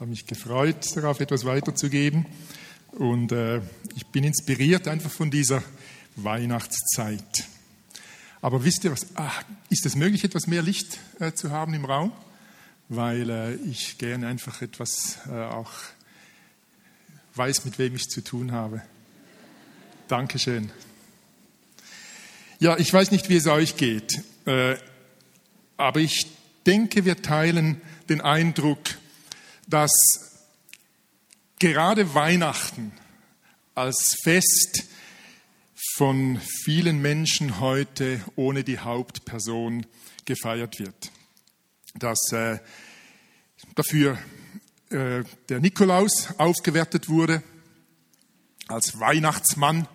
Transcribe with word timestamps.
habe 0.00 0.10
mich 0.10 0.26
gefreut, 0.26 0.96
darauf 0.96 1.18
etwas 1.18 1.44
weiterzugeben. 1.44 2.24
Und 2.92 3.32
äh, 3.32 3.60
ich 3.96 4.06
bin 4.06 4.22
inspiriert 4.22 4.86
einfach 4.86 5.10
von 5.10 5.28
dieser 5.28 5.60
Weihnachtszeit. 6.14 7.48
Aber 8.40 8.64
wisst 8.64 8.84
ihr 8.84 8.92
was? 8.92 9.08
Ah, 9.16 9.32
ist 9.70 9.86
es 9.86 9.96
möglich, 9.96 10.22
etwas 10.22 10.46
mehr 10.46 10.62
Licht 10.62 10.98
äh, 11.18 11.32
zu 11.32 11.50
haben 11.50 11.74
im 11.74 11.84
Raum? 11.84 12.12
Weil 12.88 13.28
äh, 13.28 13.54
ich 13.56 13.98
gerne 13.98 14.28
einfach 14.28 14.62
etwas 14.62 15.18
äh, 15.28 15.32
auch 15.32 15.72
weiß, 17.34 17.64
mit 17.64 17.80
wem 17.80 17.96
ich 17.96 18.08
zu 18.08 18.22
tun 18.22 18.52
habe. 18.52 18.82
Dankeschön. 20.06 20.70
Ja, 22.60 22.76
ich 22.78 22.92
weiß 22.92 23.10
nicht, 23.10 23.28
wie 23.28 23.36
es 23.36 23.48
euch 23.48 23.76
geht, 23.76 24.22
äh, 24.46 24.76
aber 25.76 25.98
ich 25.98 26.26
denke, 26.66 27.04
wir 27.04 27.20
teilen 27.20 27.80
den 28.08 28.20
Eindruck, 28.20 28.97
dass 29.68 29.92
gerade 31.58 32.14
Weihnachten 32.14 32.92
als 33.74 34.16
Fest 34.24 34.84
von 35.96 36.40
vielen 36.64 37.00
Menschen 37.00 37.60
heute 37.60 38.20
ohne 38.34 38.64
die 38.64 38.78
Hauptperson 38.78 39.86
gefeiert 40.24 40.78
wird. 40.78 41.12
Dass 41.94 42.32
äh, 42.32 42.58
dafür 43.74 44.18
äh, 44.90 45.22
der 45.48 45.60
Nikolaus 45.60 46.34
aufgewertet 46.38 47.08
wurde 47.08 47.42
als 48.68 48.98
Weihnachtsmann. 48.98 49.86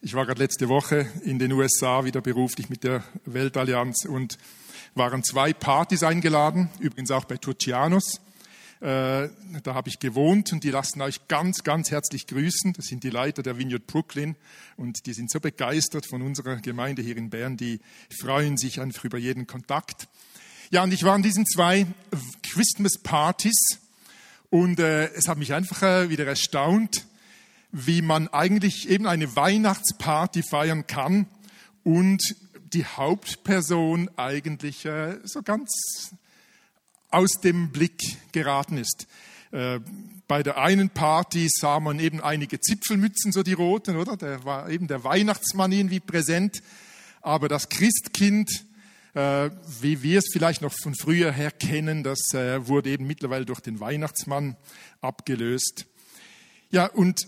Ich 0.00 0.14
war 0.14 0.26
gerade 0.26 0.42
letzte 0.42 0.68
Woche 0.68 1.06
in 1.24 1.38
den 1.38 1.52
USA 1.52 2.04
wieder 2.04 2.20
beruflich 2.20 2.70
mit 2.70 2.84
der 2.84 3.04
Weltallianz 3.26 4.06
und 4.06 4.38
waren 4.94 5.22
zwei 5.22 5.52
Partys 5.52 6.02
eingeladen, 6.02 6.70
übrigens 6.80 7.10
auch 7.10 7.24
bei 7.24 7.36
Turcianos. 7.36 8.20
Äh, 8.80 9.28
da 9.62 9.74
habe 9.74 9.90
ich 9.90 9.98
gewohnt 9.98 10.54
und 10.54 10.64
die 10.64 10.70
lassen 10.70 11.02
euch 11.02 11.28
ganz, 11.28 11.64
ganz 11.64 11.90
herzlich 11.90 12.26
grüßen. 12.26 12.72
Das 12.72 12.86
sind 12.86 13.04
die 13.04 13.10
Leiter 13.10 13.42
der 13.42 13.58
Vineyard 13.58 13.86
Brooklyn 13.86 14.36
und 14.76 15.04
die 15.04 15.12
sind 15.12 15.30
so 15.30 15.38
begeistert 15.38 16.06
von 16.06 16.22
unserer 16.22 16.56
Gemeinde 16.56 17.02
hier 17.02 17.18
in 17.18 17.28
Bern, 17.28 17.58
die 17.58 17.80
freuen 18.18 18.56
sich 18.56 18.80
einfach 18.80 19.04
über 19.04 19.18
jeden 19.18 19.46
Kontakt. 19.46 20.08
Ja, 20.70 20.82
und 20.82 20.92
ich 20.92 21.02
war 21.02 21.14
an 21.14 21.22
diesen 21.22 21.44
zwei 21.44 21.86
Christmas 22.42 22.96
Partys 22.96 23.80
und 24.48 24.80
äh, 24.80 25.12
es 25.12 25.28
hat 25.28 25.36
mich 25.36 25.52
einfach 25.52 25.82
äh, 25.82 26.08
wieder 26.08 26.26
erstaunt, 26.26 27.06
wie 27.72 28.00
man 28.00 28.28
eigentlich 28.28 28.88
eben 28.88 29.06
eine 29.06 29.36
Weihnachtsparty 29.36 30.42
feiern 30.42 30.86
kann 30.86 31.26
und 31.84 32.22
die 32.72 32.86
Hauptperson 32.86 34.10
eigentlich 34.16 34.86
äh, 34.86 35.18
so 35.24 35.42
ganz 35.42 36.14
aus 37.10 37.40
dem 37.42 37.70
Blick 37.70 38.00
geraten 38.32 38.78
ist. 38.78 39.06
Äh, 39.52 39.80
bei 40.28 40.42
der 40.42 40.58
einen 40.58 40.90
Party 40.90 41.48
sah 41.50 41.80
man 41.80 41.98
eben 41.98 42.20
einige 42.20 42.60
Zipfelmützen, 42.60 43.32
so 43.32 43.42
die 43.42 43.52
roten, 43.52 43.96
oder? 43.96 44.16
Da 44.16 44.44
war 44.44 44.70
eben 44.70 44.86
der 44.86 45.02
Weihnachtsmann 45.02 45.72
irgendwie 45.72 46.00
präsent. 46.00 46.62
Aber 47.20 47.48
das 47.48 47.68
Christkind, 47.68 48.64
äh, 49.14 49.50
wie 49.80 50.02
wir 50.02 50.20
es 50.20 50.26
vielleicht 50.32 50.62
noch 50.62 50.72
von 50.72 50.94
früher 50.94 51.32
her 51.32 51.50
kennen, 51.50 52.04
das 52.04 52.32
äh, 52.32 52.66
wurde 52.68 52.90
eben 52.90 53.06
mittlerweile 53.06 53.44
durch 53.44 53.60
den 53.60 53.80
Weihnachtsmann 53.80 54.56
abgelöst. 55.00 55.86
Ja, 56.70 56.86
und 56.86 57.26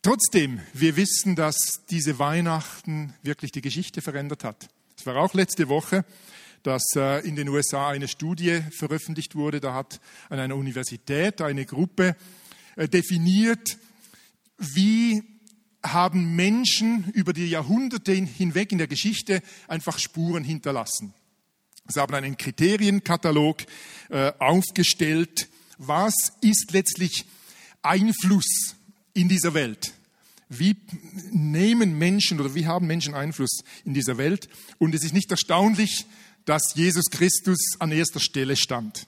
trotzdem, 0.00 0.60
wir 0.72 0.96
wissen, 0.96 1.36
dass 1.36 1.84
diese 1.90 2.18
Weihnachten 2.18 3.12
wirklich 3.22 3.52
die 3.52 3.60
Geschichte 3.60 4.00
verändert 4.00 4.42
hat. 4.42 4.68
Es 4.96 5.04
war 5.04 5.16
auch 5.16 5.34
letzte 5.34 5.68
Woche 5.68 6.06
dass 6.66 6.96
äh, 6.96 7.20
in 7.26 7.36
den 7.36 7.48
USA 7.48 7.90
eine 7.90 8.08
Studie 8.08 8.60
veröffentlicht 8.76 9.36
wurde. 9.36 9.60
Da 9.60 9.72
hat 9.72 10.00
an 10.28 10.40
einer 10.40 10.56
Universität 10.56 11.40
eine 11.40 11.64
Gruppe 11.64 12.16
äh, 12.74 12.88
definiert, 12.88 13.78
wie 14.58 15.22
haben 15.84 16.34
Menschen 16.34 17.08
über 17.12 17.32
die 17.32 17.48
Jahrhunderte 17.48 18.12
hinweg 18.12 18.72
in 18.72 18.78
der 18.78 18.88
Geschichte 18.88 19.42
einfach 19.68 20.00
Spuren 20.00 20.42
hinterlassen. 20.42 21.14
Sie 21.86 22.00
haben 22.00 22.14
einen 22.14 22.36
Kriterienkatalog 22.36 23.58
äh, 24.08 24.32
aufgestellt. 24.40 25.48
Was 25.78 26.14
ist 26.40 26.72
letztlich 26.72 27.26
Einfluss 27.82 28.74
in 29.14 29.28
dieser 29.28 29.54
Welt? 29.54 29.92
Wie 30.48 30.76
nehmen 31.30 31.96
Menschen 31.96 32.40
oder 32.40 32.56
wie 32.56 32.66
haben 32.66 32.88
Menschen 32.88 33.14
Einfluss 33.14 33.62
in 33.84 33.94
dieser 33.94 34.18
Welt? 34.18 34.48
Und 34.78 34.96
es 34.96 35.04
ist 35.04 35.14
nicht 35.14 35.30
erstaunlich, 35.30 36.06
dass 36.46 36.74
Jesus 36.74 37.10
Christus 37.10 37.58
an 37.80 37.92
erster 37.92 38.20
Stelle 38.20 38.56
stand. 38.56 39.06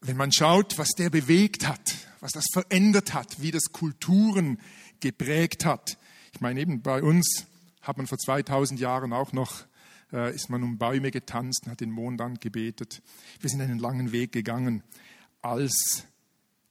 Wenn 0.00 0.16
man 0.16 0.32
schaut, 0.32 0.78
was 0.78 0.88
der 0.96 1.10
bewegt 1.10 1.68
hat, 1.68 1.94
was 2.20 2.32
das 2.32 2.46
verändert 2.52 3.14
hat, 3.14 3.40
wie 3.40 3.50
das 3.50 3.66
Kulturen 3.72 4.58
geprägt 5.00 5.64
hat. 5.64 5.98
Ich 6.32 6.40
meine, 6.40 6.60
eben 6.60 6.82
bei 6.82 7.02
uns 7.02 7.46
hat 7.82 7.96
man 7.96 8.06
vor 8.06 8.18
2000 8.18 8.80
Jahren 8.80 9.12
auch 9.12 9.32
noch, 9.32 9.64
äh, 10.12 10.34
ist 10.34 10.50
man 10.50 10.62
um 10.62 10.78
Bäume 10.78 11.10
getanzt 11.10 11.66
und 11.66 11.72
hat 11.72 11.80
den 11.80 11.90
Mond 11.90 12.20
angebetet. 12.20 13.02
Wir 13.40 13.50
sind 13.50 13.60
einen 13.60 13.78
langen 13.78 14.10
Weg 14.12 14.32
gegangen 14.32 14.82
als 15.42 16.04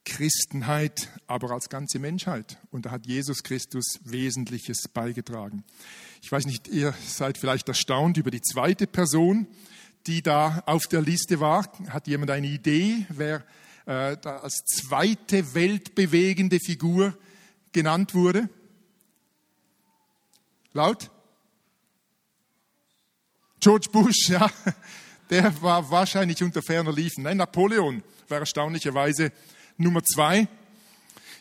Christenheit, 0.06 1.10
aber 1.28 1.52
als 1.52 1.70
ganze 1.70 2.00
Menschheit. 2.00 2.58
Und 2.72 2.86
da 2.86 2.92
hat 2.92 3.06
Jesus 3.06 3.44
Christus 3.44 4.00
Wesentliches 4.04 4.88
beigetragen. 4.88 5.64
Ich 6.22 6.32
weiß 6.32 6.46
nicht, 6.46 6.68
ihr 6.68 6.94
seid 7.06 7.38
vielleicht 7.38 7.68
erstaunt 7.68 8.18
über 8.18 8.32
die 8.32 8.42
zweite 8.42 8.88
Person, 8.88 9.48
die 10.08 10.22
da 10.22 10.64
auf 10.66 10.88
der 10.88 11.02
Liste 11.02 11.40
war. 11.40 11.72
Hat 11.90 12.08
jemand 12.08 12.32
eine 12.32 12.48
Idee, 12.48 13.06
wer 13.10 13.44
äh, 13.86 14.18
da 14.18 14.38
als 14.38 14.64
zweite 14.66 15.54
weltbewegende 15.54 16.60
Figur 16.60 17.18
genannt 17.72 18.14
wurde? 18.14 18.50
Laut? 20.74 21.10
George 23.60 23.90
Bush, 23.92 24.28
ja, 24.30 24.50
der 25.30 25.62
war 25.62 25.90
wahrscheinlich 25.90 26.42
unter 26.44 26.62
ferner 26.62 26.94
Liefen. 26.94 27.24
Nein, 27.24 27.38
Napoleon 27.38 28.04
war 28.30 28.40
erstaunlicherweise 28.40 29.32
Nummer 29.78 30.04
zwei. 30.04 30.48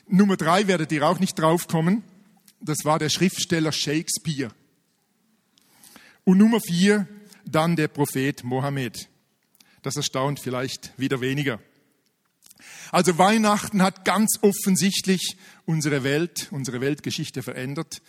Nummer 0.09 0.36
drei 0.36 0.66
werdet 0.66 0.92
ihr 0.92 1.06
auch 1.06 1.19
nicht 1.19 1.38
draufkommen. 1.38 2.03
Das 2.60 2.78
war 2.84 2.98
der 2.98 3.10
Schriftsteller 3.10 3.72
Shakespeare. 3.72 4.50
Und 6.26 6.38
Nummer 6.38 6.60
vier, 6.60 7.06
dann 7.44 7.76
der 7.76 7.87
Prophet 7.87 8.42
Mohammed. 8.42 9.09
Das 9.82 9.94
erstaunt 9.94 10.41
vielleicht 10.41 10.92
wieder 10.98 11.20
weniger. 11.20 11.60
Also 12.91 13.16
Weihnachten 13.16 13.81
hat 13.81 14.04
ganz 14.04 14.41
offensichtlich 14.42 15.36
unsere 15.66 16.03
Welt, 16.03 16.48
unsere 16.50 16.81
Weltgeschichte 16.81 17.44
verändert. 17.44 18.03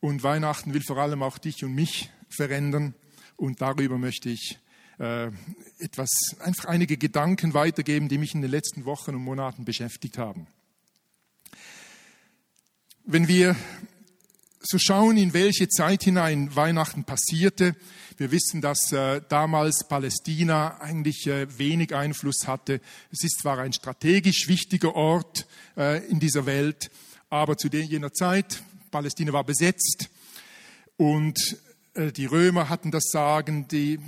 Und 0.00 0.24
Weihnachten 0.24 0.74
will 0.74 0.82
vor 0.82 0.98
allem 0.98 1.22
auch 1.22 1.38
dich 1.38 1.62
und 1.62 1.72
mich 1.72 2.10
verändern. 2.28 2.96
Und 3.36 3.60
darüber 3.62 3.96
möchte 3.96 4.28
ich 4.28 4.58
äh, 4.98 5.30
etwas, 5.78 6.10
einfach 6.40 6.64
einige 6.64 6.96
Gedanken 6.96 7.54
weitergeben, 7.54 8.08
die 8.08 8.18
mich 8.18 8.34
in 8.34 8.42
den 8.42 8.50
letzten 8.50 8.86
Wochen 8.86 9.14
und 9.14 9.22
Monaten 9.22 9.64
beschäftigt 9.64 10.18
haben. 10.18 10.48
Wenn 13.04 13.28
wir 13.28 13.54
so 14.68 14.78
schauen, 14.78 15.16
in 15.16 15.32
welche 15.32 15.68
Zeit 15.68 16.02
hinein 16.02 16.54
Weihnachten 16.56 17.04
passierte, 17.04 17.76
wir 18.16 18.32
wissen, 18.32 18.60
dass 18.60 18.90
äh, 18.92 19.20
damals 19.28 19.86
Palästina 19.86 20.80
eigentlich 20.80 21.26
äh, 21.26 21.58
wenig 21.58 21.94
Einfluss 21.94 22.46
hatte. 22.46 22.80
Es 23.12 23.22
ist 23.22 23.40
zwar 23.42 23.58
ein 23.58 23.72
strategisch 23.72 24.48
wichtiger 24.48 24.94
Ort 24.94 25.46
äh, 25.76 26.04
in 26.08 26.18
dieser 26.18 26.46
Welt, 26.46 26.90
aber 27.28 27.58
zu 27.58 27.68
jener 27.68 28.12
Zeit, 28.12 28.62
Palästina 28.90 29.32
war 29.32 29.44
besetzt 29.44 30.08
und 30.96 31.58
äh, 31.94 32.10
die 32.10 32.26
Römer 32.26 32.68
hatten 32.68 32.90
das 32.90 33.04
Sagen, 33.10 33.68
die, 33.68 34.00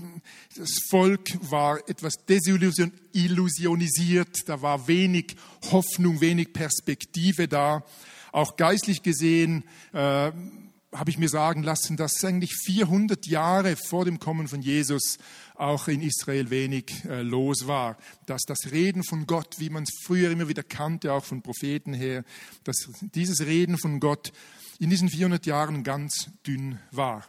das 0.57 0.71
Volk 0.89 1.29
war 1.51 1.79
etwas 1.89 2.15
desillusionisiert, 2.27 4.49
da 4.49 4.61
war 4.63 4.89
wenig 4.89 5.37
Hoffnung, 5.71 6.21
wenig 6.21 6.53
Perspektive 6.53 7.47
da. 7.47 7.85
Auch 8.33 8.57
geistlich 8.57 9.03
gesehen 9.03 9.65
äh, 9.93 10.33
habe 10.93 11.11
ich 11.11 11.19
mir 11.19 11.29
sagen 11.29 11.63
lassen, 11.63 11.97
dass 11.97 12.25
eigentlich 12.25 12.55
400 12.65 13.27
Jahre 13.27 13.77
vor 13.77 14.05
dem 14.05 14.19
Kommen 14.19 14.49
von 14.49 14.63
Jesus 14.63 15.19
auch 15.55 15.89
in 15.89 16.01
Israel 16.01 16.51
wenig 16.51 17.05
äh, 17.05 17.23
los 17.23 17.67
war. 17.67 17.99
Dass 18.27 18.43
das 18.43 18.71
Reden 18.71 19.05
von 19.05 19.27
Gott, 19.27 19.57
wie 19.59 19.71
man 19.71 19.83
es 19.83 19.91
früher 20.05 20.31
immer 20.31 20.49
wieder 20.49 20.63
kannte, 20.63 21.13
auch 21.13 21.25
von 21.25 21.43
Propheten 21.43 21.93
her, 21.93 22.25
dass 22.65 22.89
dieses 23.01 23.41
Reden 23.41 23.77
von 23.77 24.01
Gott 24.01 24.33
in 24.79 24.91
diesen 24.91 25.11
400 25.11 25.45
Jahren 25.47 25.83
ganz 25.83 26.31
dünn 26.47 26.79
war. 26.91 27.27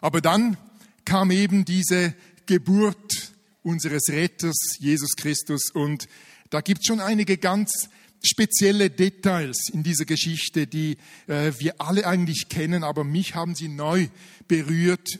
Aber 0.00 0.20
dann 0.20 0.56
kam 1.04 1.30
eben 1.30 1.64
diese 1.64 2.14
Geburt 2.46 3.32
unseres 3.62 4.08
Retters, 4.08 4.56
Jesus 4.78 5.14
Christus. 5.16 5.70
Und 5.72 6.08
da 6.50 6.60
gibt 6.60 6.80
es 6.80 6.86
schon 6.86 7.00
einige 7.00 7.36
ganz 7.36 7.88
spezielle 8.22 8.90
Details 8.90 9.68
in 9.72 9.82
dieser 9.82 10.04
Geschichte, 10.04 10.66
die 10.66 10.96
äh, 11.26 11.52
wir 11.58 11.80
alle 11.80 12.06
eigentlich 12.06 12.48
kennen, 12.48 12.84
aber 12.84 13.04
mich 13.04 13.34
haben 13.34 13.54
sie 13.54 13.68
neu 13.68 14.08
berührt. 14.48 15.18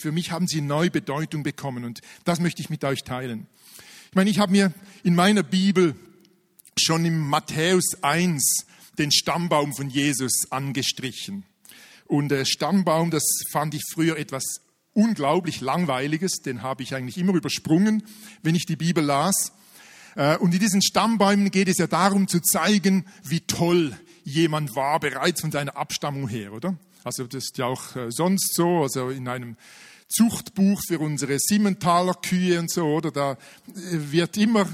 Für 0.00 0.12
mich 0.12 0.32
haben 0.32 0.46
sie 0.46 0.60
neu 0.60 0.90
Bedeutung 0.90 1.42
bekommen. 1.42 1.84
Und 1.84 2.00
das 2.24 2.40
möchte 2.40 2.62
ich 2.62 2.70
mit 2.70 2.84
euch 2.84 3.04
teilen. 3.04 3.46
Ich 4.10 4.16
meine, 4.16 4.30
ich 4.30 4.38
habe 4.38 4.52
mir 4.52 4.72
in 5.04 5.14
meiner 5.14 5.42
Bibel 5.42 5.94
schon 6.78 7.04
im 7.04 7.18
Matthäus 7.18 8.02
1 8.02 8.66
den 8.98 9.12
Stammbaum 9.12 9.74
von 9.74 9.88
Jesus 9.88 10.50
angestrichen. 10.50 11.44
Und 12.06 12.28
der 12.28 12.44
Stammbaum, 12.44 13.10
das 13.10 13.24
fand 13.50 13.74
ich 13.74 13.82
früher 13.92 14.18
etwas 14.18 14.60
unglaublich 14.92 15.60
Langweiliges, 15.60 16.42
den 16.42 16.62
habe 16.62 16.82
ich 16.82 16.94
eigentlich 16.94 17.16
immer 17.16 17.34
übersprungen, 17.34 18.02
wenn 18.42 18.54
ich 18.54 18.66
die 18.66 18.76
Bibel 18.76 19.02
las. 19.02 19.52
Äh, 20.14 20.36
und 20.38 20.52
in 20.52 20.60
diesen 20.60 20.82
Stammbäumen 20.82 21.50
geht 21.50 21.68
es 21.68 21.78
ja 21.78 21.86
darum 21.86 22.28
zu 22.28 22.40
zeigen, 22.40 23.06
wie 23.24 23.40
toll 23.40 23.96
jemand 24.24 24.76
war 24.76 25.00
bereits 25.00 25.40
von 25.40 25.50
seiner 25.50 25.76
Abstammung 25.76 26.28
her, 26.28 26.52
oder? 26.52 26.76
Also 27.04 27.24
das 27.24 27.44
ist 27.44 27.58
ja 27.58 27.66
auch 27.66 27.96
äh, 27.96 28.10
sonst 28.10 28.54
so, 28.54 28.82
also 28.82 29.08
in 29.10 29.28
einem 29.28 29.56
Zuchtbuch 30.08 30.80
für 30.86 30.98
unsere 30.98 31.38
Simmentaler 31.38 32.14
Kühe 32.14 32.58
und 32.58 32.70
so, 32.70 32.84
oder 32.84 33.10
da 33.10 33.32
äh, 33.32 33.36
wird 34.12 34.36
immer 34.36 34.68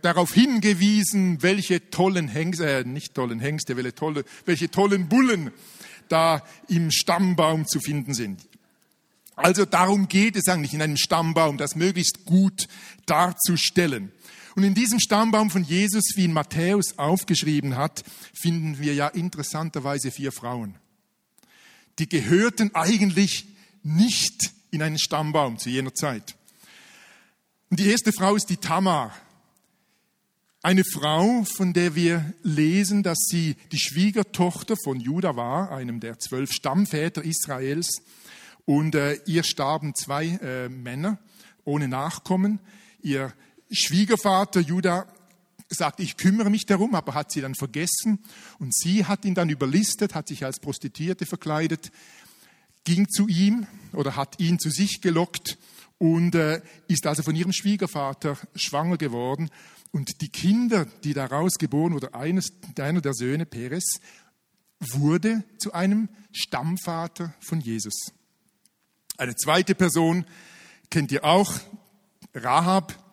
darauf 0.00 0.32
hingewiesen, 0.32 1.42
welche 1.42 1.90
tollen 1.90 2.28
Hengste, 2.28 2.78
äh, 2.78 2.84
nicht 2.84 3.12
tollen 3.12 3.40
Hengste, 3.40 3.76
welche, 3.76 3.94
tolle, 3.94 4.24
welche 4.46 4.70
tollen 4.70 5.06
Bullen 5.10 5.50
da 6.08 6.42
im 6.68 6.90
Stammbaum 6.90 7.66
zu 7.66 7.78
finden 7.78 8.14
sind. 8.14 8.40
Also 9.36 9.66
darum 9.66 10.08
geht 10.08 10.36
es 10.36 10.48
eigentlich 10.48 10.72
in 10.72 10.80
einem 10.80 10.96
Stammbaum, 10.96 11.58
das 11.58 11.74
möglichst 11.74 12.24
gut 12.24 12.68
darzustellen. 13.04 14.12
Und 14.54 14.62
in 14.62 14.74
diesem 14.74 15.00
Stammbaum 15.00 15.50
von 15.50 15.64
Jesus, 15.64 16.12
wie 16.14 16.24
ihn 16.24 16.32
Matthäus 16.32 16.98
aufgeschrieben 16.98 17.76
hat, 17.76 18.04
finden 18.32 18.78
wir 18.78 18.94
ja 18.94 19.08
interessanterweise 19.08 20.10
vier 20.10 20.30
Frauen. 20.30 20.76
Die 21.98 22.08
gehörten 22.08 22.74
eigentlich 22.74 23.46
nicht 23.82 24.52
in 24.70 24.82
einen 24.82 24.98
Stammbaum 24.98 25.58
zu 25.58 25.70
jener 25.70 25.94
Zeit. 25.94 26.36
Und 27.70 27.80
die 27.80 27.88
erste 27.88 28.12
Frau 28.12 28.36
ist 28.36 28.50
die 28.50 28.56
Tamar. 28.56 29.14
Eine 30.62 30.84
Frau, 30.84 31.44
von 31.44 31.72
der 31.72 31.94
wir 31.94 32.32
lesen, 32.42 33.02
dass 33.02 33.18
sie 33.28 33.56
die 33.72 33.78
Schwiegertochter 33.78 34.76
von 34.82 34.98
Juda 34.98 35.36
war, 35.36 35.72
einem 35.72 36.00
der 36.00 36.18
zwölf 36.18 36.50
Stammväter 36.52 37.22
Israels. 37.22 38.02
Und 38.64 38.94
äh, 38.94 39.18
ihr 39.26 39.42
starben 39.42 39.94
zwei 39.94 40.26
äh, 40.26 40.68
Männer 40.68 41.18
ohne 41.64 41.88
Nachkommen. 41.88 42.60
Ihr 43.02 43.34
Schwiegervater 43.70 44.60
Judah 44.60 45.06
sagt, 45.68 46.00
ich 46.00 46.16
kümmere 46.16 46.50
mich 46.50 46.66
darum, 46.66 46.94
aber 46.94 47.14
hat 47.14 47.32
sie 47.32 47.40
dann 47.40 47.54
vergessen. 47.54 48.22
Und 48.58 48.74
sie 48.74 49.04
hat 49.04 49.24
ihn 49.24 49.34
dann 49.34 49.48
überlistet, 49.48 50.14
hat 50.14 50.28
sich 50.28 50.44
als 50.44 50.60
Prostituierte 50.60 51.26
verkleidet, 51.26 51.90
ging 52.84 53.08
zu 53.08 53.28
ihm 53.28 53.66
oder 53.92 54.16
hat 54.16 54.40
ihn 54.40 54.58
zu 54.58 54.70
sich 54.70 55.00
gelockt 55.00 55.58
und 55.98 56.34
äh, 56.34 56.60
ist 56.88 57.06
also 57.06 57.22
von 57.22 57.34
ihrem 57.34 57.52
Schwiegervater 57.52 58.36
schwanger 58.54 58.98
geworden. 58.98 59.50
Und 59.90 60.20
die 60.20 60.28
Kinder, 60.28 60.86
die 61.04 61.14
daraus 61.14 61.54
geboren 61.54 61.94
wurden, 61.94 62.14
eines, 62.14 62.52
einer 62.78 63.00
der 63.00 63.14
Söhne 63.14 63.46
Peres, 63.46 64.00
wurde 64.80 65.44
zu 65.58 65.72
einem 65.72 66.08
Stammvater 66.32 67.34
von 67.40 67.60
Jesus. 67.60 67.94
Eine 69.16 69.36
zweite 69.36 69.74
Person 69.74 70.26
kennt 70.90 71.12
ihr 71.12 71.24
auch, 71.24 71.54
Rahab, 72.34 73.03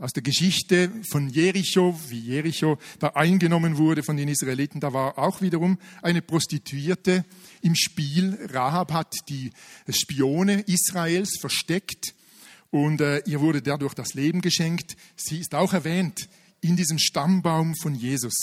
aus 0.00 0.12
der 0.12 0.22
Geschichte 0.22 0.90
von 1.10 1.28
Jericho, 1.28 1.98
wie 2.08 2.20
Jericho 2.20 2.78
da 3.00 3.08
eingenommen 3.08 3.76
wurde 3.78 4.02
von 4.02 4.16
den 4.16 4.28
Israeliten. 4.28 4.80
Da 4.80 4.92
war 4.92 5.18
auch 5.18 5.40
wiederum 5.40 5.78
eine 6.02 6.22
Prostituierte 6.22 7.24
im 7.62 7.74
Spiel. 7.74 8.38
Rahab 8.50 8.92
hat 8.92 9.12
die 9.28 9.50
Spione 9.88 10.60
Israels 10.62 11.38
versteckt 11.40 12.14
und 12.70 13.00
äh, 13.00 13.22
ihr 13.26 13.40
wurde 13.40 13.60
dadurch 13.60 13.94
das 13.94 14.14
Leben 14.14 14.40
geschenkt. 14.40 14.96
Sie 15.16 15.38
ist 15.38 15.54
auch 15.54 15.72
erwähnt 15.72 16.28
in 16.60 16.76
diesem 16.76 16.98
Stammbaum 16.98 17.74
von 17.74 17.94
Jesus. 17.94 18.36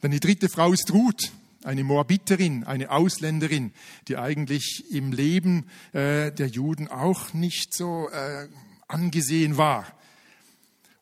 Dann 0.00 0.10
die 0.10 0.20
dritte 0.20 0.48
Frau 0.48 0.72
ist 0.72 0.92
Ruth, 0.92 1.32
eine 1.64 1.84
Moabiterin, 1.84 2.64
eine 2.64 2.90
Ausländerin, 2.90 3.72
die 4.08 4.16
eigentlich 4.16 4.84
im 4.90 5.12
Leben 5.12 5.66
äh, 5.92 6.32
der 6.32 6.48
Juden 6.48 6.88
auch 6.88 7.34
nicht 7.34 7.74
so 7.74 8.08
äh, 8.08 8.48
angesehen 8.88 9.56
war. 9.58 9.86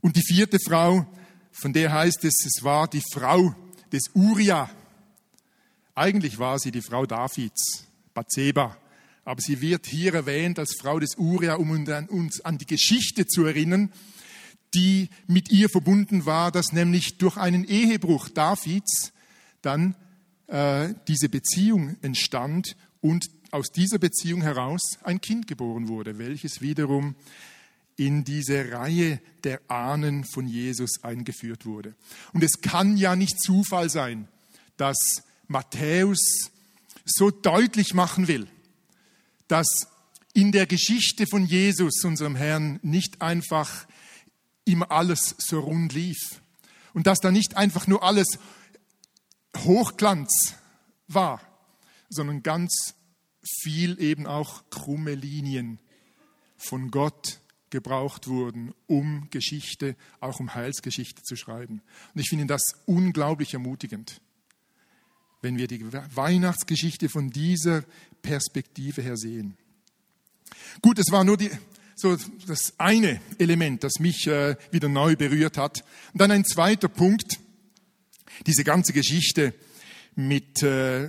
Und 0.01 0.17
die 0.17 0.23
vierte 0.23 0.59
Frau, 0.59 1.07
von 1.53 1.73
der 1.73 1.93
heißt 1.93 2.25
es, 2.25 2.45
es 2.47 2.65
war 2.65 2.89
die 2.89 3.03
Frau 3.13 3.55
des 3.93 4.11
Uria. 4.15 4.71
Eigentlich 5.95 6.39
war 6.39 6.59
sie 6.59 6.71
die 6.71 6.83
Frau 6.83 7.07
Davids, 7.07 7.87
Bathseba. 8.15 8.77
Aber 9.25 9.41
sie 9.41 9.61
wird 9.61 9.87
hier 9.87 10.15
erwähnt 10.15 10.59
als 10.59 10.75
Frau 10.81 10.99
des 10.99 11.17
Uria, 11.17 11.57
um 11.57 11.71
uns 11.71 12.41
an 12.41 12.59
die 12.59 12.67
Geschichte 12.67 13.27
zu 13.27 13.45
erinnern, 13.45 13.93
die 14.75 15.09
mit 15.27 15.51
ihr 15.51 15.69
verbunden 15.69 16.27
war, 16.27 16.51
dass 16.53 16.73
nämlich 16.73 17.19
durch 17.19 17.37
einen 17.37 17.65
Ehebruch 17.65 18.29
Davids 18.29 19.13
dann 19.63 19.95
äh, 20.47 20.95
diese 21.09 21.29
Beziehung 21.29 21.97
entstand 22.03 22.77
und 23.01 23.27
aus 23.51 23.69
dieser 23.71 23.99
Beziehung 23.99 24.43
heraus 24.43 24.99
ein 25.03 25.21
Kind 25.21 25.47
geboren 25.47 25.89
wurde, 25.89 26.19
welches 26.19 26.61
wiederum 26.61 27.15
in 28.01 28.25
diese 28.25 28.73
Reihe 28.73 29.21
der 29.45 29.61
Ahnen 29.71 30.25
von 30.25 30.49
Jesus 30.49 31.05
eingeführt 31.05 31.67
wurde. 31.67 31.95
Und 32.33 32.43
es 32.43 32.63
kann 32.63 32.97
ja 32.97 33.15
nicht 33.15 33.39
Zufall 33.39 33.91
sein, 33.91 34.27
dass 34.79 34.97
Matthäus 35.49 36.51
so 37.05 37.31
deutlich 37.31 37.93
machen 37.93 38.27
will, 38.27 38.49
dass 39.49 39.69
in 40.33 40.51
der 40.51 40.67
Geschichte 40.67 41.27
von 41.27 41.45
Jesus, 41.45 42.03
unserem 42.03 42.37
Herrn, 42.37 42.81
nicht 42.83 43.21
einfach 43.21 43.87
immer 44.65 44.91
alles 44.91 45.35
so 45.37 45.61
rund 45.61 45.93
lief 45.93 46.41
und 46.95 47.07
dass 47.07 47.19
da 47.19 47.31
nicht 47.31 47.59
einfach 47.59 47.87
nur 47.87 48.03
alles 48.03 48.39
Hochglanz 49.59 50.55
war, 51.07 51.43
sondern 52.09 52.43
ganz 52.43 52.95
viel 53.45 54.01
eben 54.01 54.27
auch 54.27 54.71
krumme 54.71 55.15
Linien 55.15 55.79
von 56.57 56.91
Gott 56.91 57.40
gebraucht 57.71 58.29
wurden, 58.29 58.73
um 58.87 59.29
Geschichte, 59.31 59.97
auch 60.21 60.41
um 60.41 60.55
Heilsgeschichte 60.55 61.23
zu 61.23 61.37
schreiben. 61.37 61.83
Und 62.15 62.21
ich 62.21 62.29
finde 62.29 62.47
das 62.47 62.63
unglaublich 62.87 63.55
ermutigend, 63.55 64.21
wenn 65.43 65.57
wir 65.57 65.67
die 65.67 65.85
Weihnachtsgeschichte 65.93 67.09
von 67.09 67.31
dieser 67.31 67.85
Perspektive 68.23 69.03
her 69.03 69.17
sehen. 69.17 69.57
Gut, 70.83 70.99
es 70.99 71.11
war 71.11 71.25
nur 71.25 71.37
die, 71.37 71.51
so 71.95 72.17
das 72.47 72.75
eine 72.79 73.21
Element, 73.39 73.85
das 73.85 73.99
mich 73.99 74.27
äh, 74.27 74.57
wieder 74.71 74.89
neu 74.89 75.17
berührt 75.17 75.57
hat. 75.57 75.85
Und 76.13 76.21
dann 76.21 76.31
ein 76.31 76.45
zweiter 76.45 76.89
Punkt, 76.89 77.39
diese 78.47 78.65
ganze 78.65 78.93
Geschichte 78.93 79.55
mit 80.17 80.63
äh, 80.63 81.09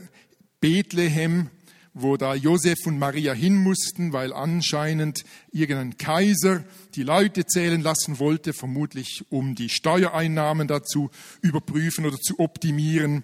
Bethlehem 0.59 1.49
wo 1.93 2.15
da 2.17 2.35
Josef 2.35 2.85
und 2.85 2.99
Maria 2.99 3.33
hin 3.33 3.55
mussten, 3.55 4.13
weil 4.13 4.33
anscheinend 4.33 5.23
irgendein 5.51 5.97
Kaiser 5.97 6.63
die 6.95 7.03
Leute 7.03 7.45
zählen 7.45 7.81
lassen 7.81 8.19
wollte, 8.19 8.53
vermutlich 8.53 9.25
um 9.29 9.55
die 9.55 9.69
Steuereinnahmen 9.69 10.67
dazu 10.67 11.09
überprüfen 11.41 12.05
oder 12.05 12.17
zu 12.17 12.39
optimieren. 12.39 13.23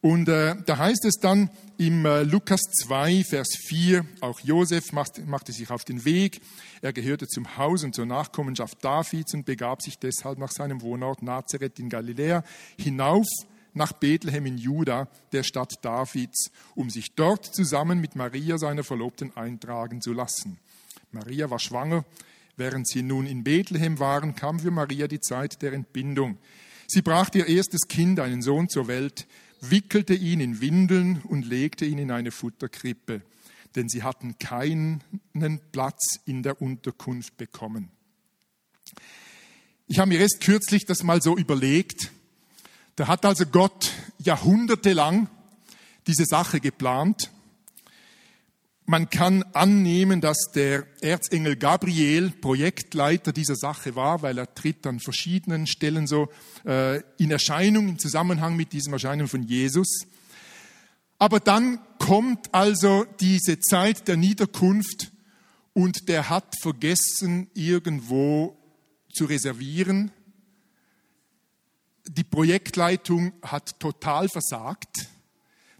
Und 0.00 0.28
äh, 0.28 0.54
da 0.64 0.78
heißt 0.78 1.04
es 1.06 1.16
dann 1.16 1.50
im 1.76 2.06
äh, 2.06 2.22
Lukas 2.22 2.60
2, 2.84 3.24
Vers 3.24 3.48
4, 3.66 4.06
auch 4.20 4.38
Josef 4.40 4.92
machte, 4.92 5.22
machte 5.22 5.52
sich 5.52 5.70
auf 5.70 5.84
den 5.84 6.04
Weg. 6.04 6.40
Er 6.82 6.92
gehörte 6.92 7.26
zum 7.26 7.56
Haus 7.56 7.82
und 7.82 7.96
zur 7.96 8.06
Nachkommenschaft 8.06 8.84
Davids 8.84 9.34
und 9.34 9.44
begab 9.44 9.82
sich 9.82 9.98
deshalb 9.98 10.38
nach 10.38 10.52
seinem 10.52 10.82
Wohnort 10.82 11.22
Nazareth 11.22 11.80
in 11.80 11.88
Galiläa 11.88 12.44
hinauf 12.78 13.26
nach 13.74 13.92
Bethlehem 13.92 14.46
in 14.46 14.58
Juda, 14.58 15.08
der 15.32 15.42
Stadt 15.42 15.84
Davids, 15.84 16.50
um 16.74 16.90
sich 16.90 17.14
dort 17.14 17.44
zusammen 17.44 18.00
mit 18.00 18.16
Maria, 18.16 18.58
seiner 18.58 18.84
Verlobten, 18.84 19.36
eintragen 19.36 20.00
zu 20.00 20.12
lassen. 20.12 20.58
Maria 21.12 21.50
war 21.50 21.58
schwanger. 21.58 22.04
Während 22.56 22.88
sie 22.88 23.02
nun 23.02 23.26
in 23.26 23.44
Bethlehem 23.44 24.00
waren, 24.00 24.34
kam 24.34 24.58
für 24.58 24.72
Maria 24.72 25.06
die 25.06 25.20
Zeit 25.20 25.62
der 25.62 25.72
Entbindung. 25.72 26.38
Sie 26.88 27.02
brachte 27.02 27.38
ihr 27.38 27.46
erstes 27.46 27.86
Kind, 27.86 28.18
einen 28.18 28.42
Sohn, 28.42 28.68
zur 28.68 28.88
Welt, 28.88 29.28
wickelte 29.60 30.14
ihn 30.14 30.40
in 30.40 30.60
Windeln 30.60 31.20
und 31.22 31.46
legte 31.46 31.84
ihn 31.84 31.98
in 31.98 32.10
eine 32.10 32.32
Futterkrippe, 32.32 33.22
denn 33.76 33.88
sie 33.88 34.02
hatten 34.02 34.38
keinen 34.38 35.02
Platz 35.70 36.18
in 36.24 36.42
der 36.42 36.60
Unterkunft 36.60 37.36
bekommen. 37.36 37.90
Ich 39.86 39.98
habe 40.00 40.08
mir 40.08 40.20
erst 40.20 40.40
kürzlich 40.40 40.84
das 40.84 41.02
mal 41.02 41.22
so 41.22 41.36
überlegt, 41.36 42.10
da 42.98 43.06
hat 43.06 43.24
also 43.24 43.46
Gott 43.46 43.92
jahrhundertelang 44.18 45.28
diese 46.08 46.24
Sache 46.24 46.58
geplant. 46.58 47.30
Man 48.86 49.08
kann 49.08 49.44
annehmen, 49.52 50.20
dass 50.20 50.50
der 50.52 50.84
Erzengel 51.00 51.54
Gabriel 51.54 52.30
Projektleiter 52.30 53.32
dieser 53.32 53.54
Sache 53.54 53.94
war, 53.94 54.22
weil 54.22 54.36
er 54.36 54.52
tritt 54.52 54.84
an 54.84 54.98
verschiedenen 54.98 55.68
Stellen 55.68 56.08
so 56.08 56.28
äh, 56.66 57.00
in 57.18 57.30
Erscheinung, 57.30 57.88
im 57.88 57.98
Zusammenhang 58.00 58.56
mit 58.56 58.72
diesem 58.72 58.92
Erscheinen 58.94 59.28
von 59.28 59.44
Jesus. 59.44 60.00
Aber 61.20 61.38
dann 61.38 61.78
kommt 62.00 62.52
also 62.52 63.06
diese 63.20 63.60
Zeit 63.60 64.08
der 64.08 64.16
Niederkunft 64.16 65.12
und 65.72 66.08
der 66.08 66.30
hat 66.30 66.56
vergessen, 66.60 67.48
irgendwo 67.54 68.58
zu 69.12 69.26
reservieren. 69.26 70.10
Die 72.08 72.24
Projektleitung 72.24 73.32
hat 73.42 73.78
total 73.80 74.28
versagt. 74.28 75.08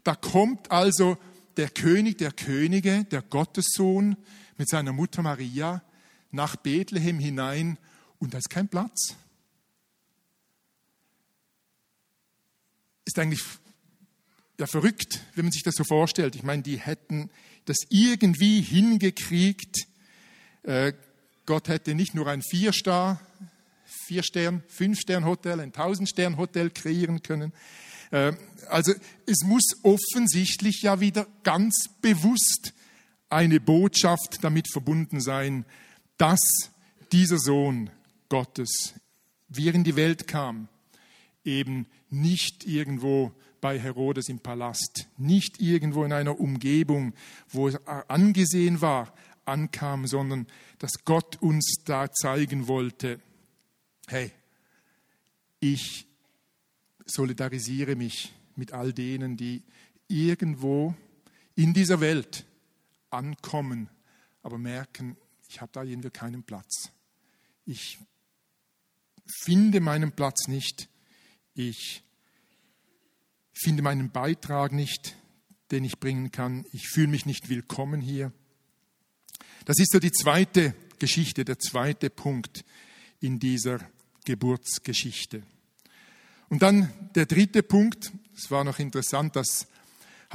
Da 0.04 0.14
kommt 0.14 0.70
also 0.70 1.16
der 1.56 1.70
König 1.70 2.18
der 2.18 2.32
Könige, 2.32 3.04
der 3.04 3.22
Gottessohn 3.22 4.16
mit 4.58 4.68
seiner 4.68 4.92
Mutter 4.92 5.22
Maria 5.22 5.82
nach 6.30 6.56
Bethlehem 6.56 7.18
hinein 7.18 7.78
und 8.18 8.34
da 8.34 8.38
ist 8.38 8.50
kein 8.50 8.68
Platz. 8.68 9.16
Ist 13.06 13.18
eigentlich 13.18 13.42
ja 14.58 14.66
verrückt, 14.66 15.20
wenn 15.34 15.46
man 15.46 15.52
sich 15.52 15.62
das 15.62 15.76
so 15.76 15.84
vorstellt. 15.84 16.36
Ich 16.36 16.42
meine, 16.42 16.62
die 16.62 16.78
hätten 16.78 17.30
das 17.64 17.78
irgendwie 17.88 18.60
hingekriegt. 18.60 19.86
Äh, 20.64 20.92
Gott 21.46 21.68
hätte 21.68 21.94
nicht 21.94 22.14
nur 22.14 22.26
ein 22.26 22.42
Vier-Star, 22.42 23.20
Vier-Stern, 24.08 24.62
Fünf-Stern-Hotel, 24.68 25.60
ein 25.60 25.72
Tausend-Stern-Hotel 25.72 26.70
kreieren 26.70 27.22
können. 27.22 27.52
Äh, 28.10 28.32
also 28.70 28.94
es 29.26 29.44
muss 29.44 29.64
offensichtlich 29.82 30.80
ja 30.82 31.00
wieder 31.00 31.26
ganz 31.42 31.90
bewusst 32.00 32.72
eine 33.28 33.60
Botschaft 33.60 34.38
damit 34.40 34.72
verbunden 34.72 35.20
sein, 35.20 35.66
dass 36.16 36.40
dieser 37.12 37.38
Sohn 37.38 37.90
Gottes, 38.30 38.94
wie 39.48 39.68
er 39.68 39.74
in 39.74 39.84
die 39.84 39.96
Welt 39.96 40.26
kam, 40.26 40.68
eben 41.44 41.86
nicht 42.08 42.66
irgendwo 42.66 43.32
bei 43.60 43.78
Herodes 43.78 44.30
im 44.30 44.38
Palast, 44.38 45.06
nicht 45.18 45.60
irgendwo 45.60 46.02
in 46.04 46.14
einer 46.14 46.40
Umgebung, 46.40 47.12
wo 47.50 47.68
es 47.68 47.76
angesehen 47.86 48.80
war, 48.80 49.12
ankam, 49.44 50.06
sondern 50.06 50.46
dass 50.78 51.04
Gott 51.04 51.36
uns 51.42 51.82
da 51.84 52.10
zeigen 52.10 52.68
wollte, 52.68 53.20
hey, 54.08 54.32
ich 55.60 56.06
solidarisiere 57.04 57.96
mich 57.96 58.32
mit 58.56 58.72
all 58.72 58.92
denen, 58.92 59.36
die 59.36 59.62
irgendwo 60.08 60.94
in 61.54 61.74
dieser 61.74 62.00
Welt 62.00 62.44
ankommen, 63.10 63.88
aber 64.42 64.58
merken, 64.58 65.16
ich 65.48 65.60
habe 65.60 65.72
da 65.72 65.82
irgendwie 65.82 66.10
keinen 66.10 66.42
Platz. 66.42 66.90
Ich 67.64 67.98
finde 69.42 69.80
meinen 69.80 70.12
Platz 70.12 70.48
nicht. 70.48 70.88
Ich 71.54 72.02
finde 73.52 73.82
meinen 73.82 74.10
Beitrag 74.10 74.72
nicht, 74.72 75.16
den 75.70 75.84
ich 75.84 75.98
bringen 75.98 76.30
kann. 76.30 76.64
Ich 76.72 76.88
fühle 76.88 77.08
mich 77.08 77.26
nicht 77.26 77.48
willkommen 77.48 78.00
hier. 78.00 78.32
Das 79.64 79.78
ist 79.78 79.92
so 79.92 79.98
die 79.98 80.12
zweite 80.12 80.74
Geschichte, 80.98 81.44
der 81.44 81.58
zweite 81.58 82.10
Punkt 82.10 82.64
in 83.20 83.38
dieser 83.38 83.80
Geburtsgeschichte. 84.28 85.42
Und 86.50 86.60
dann 86.60 86.92
der 87.14 87.24
dritte 87.24 87.62
Punkt, 87.62 88.12
es 88.36 88.50
war 88.50 88.62
noch 88.62 88.78
interessant, 88.78 89.36
dass 89.36 89.66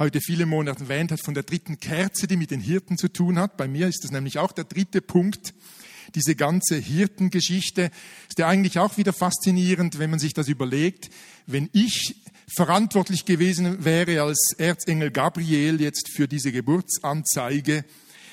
heute 0.00 0.20
viele 0.20 0.46
Monate 0.46 0.82
erwähnt 0.84 1.12
hat 1.12 1.20
von 1.20 1.34
der 1.34 1.44
dritten 1.44 1.78
Kerze, 1.78 2.26
die 2.26 2.36
mit 2.36 2.50
den 2.50 2.60
Hirten 2.60 2.98
zu 2.98 3.06
tun 3.06 3.38
hat. 3.38 3.56
Bei 3.56 3.68
mir 3.68 3.86
ist 3.86 4.02
das 4.02 4.10
nämlich 4.10 4.38
auch 4.38 4.50
der 4.50 4.64
dritte 4.64 5.00
Punkt. 5.00 5.54
Diese 6.16 6.34
ganze 6.34 6.76
Hirtengeschichte 6.76 7.92
ist 8.28 8.38
ja 8.38 8.48
eigentlich 8.48 8.80
auch 8.80 8.96
wieder 8.96 9.12
faszinierend, 9.12 10.00
wenn 10.00 10.10
man 10.10 10.18
sich 10.18 10.34
das 10.34 10.48
überlegt. 10.48 11.10
Wenn 11.46 11.70
ich 11.72 12.16
verantwortlich 12.52 13.24
gewesen 13.24 13.84
wäre 13.84 14.22
als 14.22 14.56
Erzengel 14.58 15.12
Gabriel 15.12 15.80
jetzt 15.80 16.10
für 16.10 16.26
diese 16.26 16.50
Geburtsanzeige, 16.50 17.84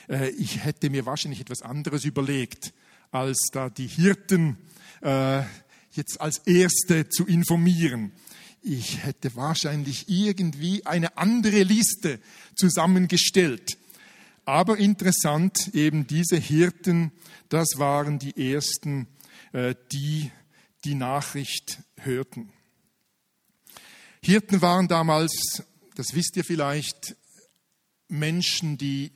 äh, 0.09 0.29
ich 0.31 0.63
hätte 0.63 0.89
mir 0.89 1.05
wahrscheinlich 1.05 1.41
etwas 1.41 1.61
anderes 1.61 2.03
überlegt, 2.03 2.73
als 3.11 3.49
da 3.51 3.69
die 3.69 3.87
Hirten 3.87 4.57
äh, 5.01 5.43
jetzt 5.91 6.19
als 6.21 6.39
Erste 6.39 7.09
zu 7.09 7.25
informieren. 7.25 8.11
Ich 8.61 9.03
hätte 9.03 9.35
wahrscheinlich 9.35 10.07
irgendwie 10.07 10.85
eine 10.85 11.17
andere 11.17 11.63
Liste 11.63 12.19
zusammengestellt. 12.55 13.77
Aber 14.45 14.77
interessant, 14.77 15.73
eben 15.73 16.07
diese 16.07 16.37
Hirten, 16.37 17.11
das 17.49 17.67
waren 17.77 18.19
die 18.19 18.53
Ersten, 18.53 19.07
äh, 19.53 19.75
die 19.91 20.31
die 20.83 20.95
Nachricht 20.95 21.79
hörten. 21.97 22.51
Hirten 24.23 24.61
waren 24.61 24.87
damals, 24.87 25.63
das 25.95 26.13
wisst 26.13 26.37
ihr 26.37 26.43
vielleicht, 26.43 27.15
Menschen, 28.07 28.77
die 28.77 29.11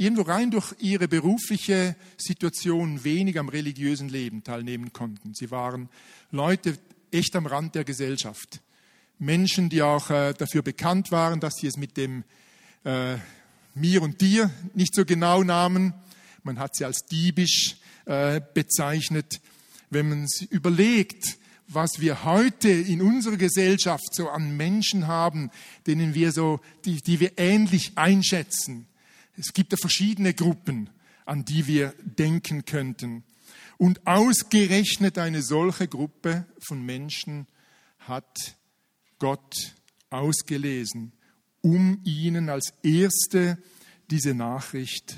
irgendwo 0.00 0.22
rein 0.22 0.50
durch 0.50 0.74
ihre 0.78 1.08
berufliche 1.08 1.94
Situation 2.16 3.04
wenig 3.04 3.38
am 3.38 3.50
religiösen 3.50 4.08
Leben 4.08 4.42
teilnehmen 4.42 4.94
konnten. 4.94 5.34
Sie 5.34 5.50
waren 5.50 5.90
Leute 6.30 6.78
echt 7.12 7.36
am 7.36 7.44
Rand 7.44 7.74
der 7.74 7.84
Gesellschaft. 7.84 8.60
Menschen, 9.18 9.68
die 9.68 9.82
auch 9.82 10.08
äh, 10.08 10.32
dafür 10.32 10.62
bekannt 10.62 11.12
waren, 11.12 11.38
dass 11.38 11.56
sie 11.56 11.66
es 11.66 11.76
mit 11.76 11.98
dem 11.98 12.24
äh, 12.84 13.16
mir 13.74 14.00
und 14.00 14.22
dir 14.22 14.50
nicht 14.72 14.94
so 14.94 15.04
genau 15.04 15.42
nahmen. 15.42 15.92
Man 16.44 16.58
hat 16.58 16.76
sie 16.76 16.86
als 16.86 17.04
diebisch 17.04 17.76
äh, 18.06 18.40
bezeichnet. 18.54 19.42
Wenn 19.90 20.08
man 20.08 20.26
überlegt, 20.48 21.36
was 21.68 22.00
wir 22.00 22.24
heute 22.24 22.70
in 22.70 23.02
unserer 23.02 23.36
Gesellschaft 23.36 24.14
so 24.14 24.30
an 24.30 24.56
Menschen 24.56 25.08
haben, 25.08 25.50
denen 25.86 26.14
wir 26.14 26.32
so, 26.32 26.60
die, 26.86 27.02
die 27.02 27.20
wir 27.20 27.32
ähnlich 27.36 27.92
einschätzen. 27.96 28.86
Es 29.40 29.54
gibt 29.54 29.72
ja 29.72 29.78
verschiedene 29.78 30.34
Gruppen, 30.34 30.90
an 31.24 31.46
die 31.46 31.66
wir 31.66 31.94
denken 32.02 32.66
könnten. 32.66 33.24
Und 33.78 34.06
ausgerechnet 34.06 35.16
eine 35.16 35.40
solche 35.40 35.88
Gruppe 35.88 36.46
von 36.58 36.84
Menschen 36.84 37.46
hat 38.00 38.56
Gott 39.18 39.74
ausgelesen, 40.10 41.12
um 41.62 42.00
ihnen 42.04 42.50
als 42.50 42.74
Erste 42.82 43.56
diese 44.10 44.34
Nachricht 44.34 45.16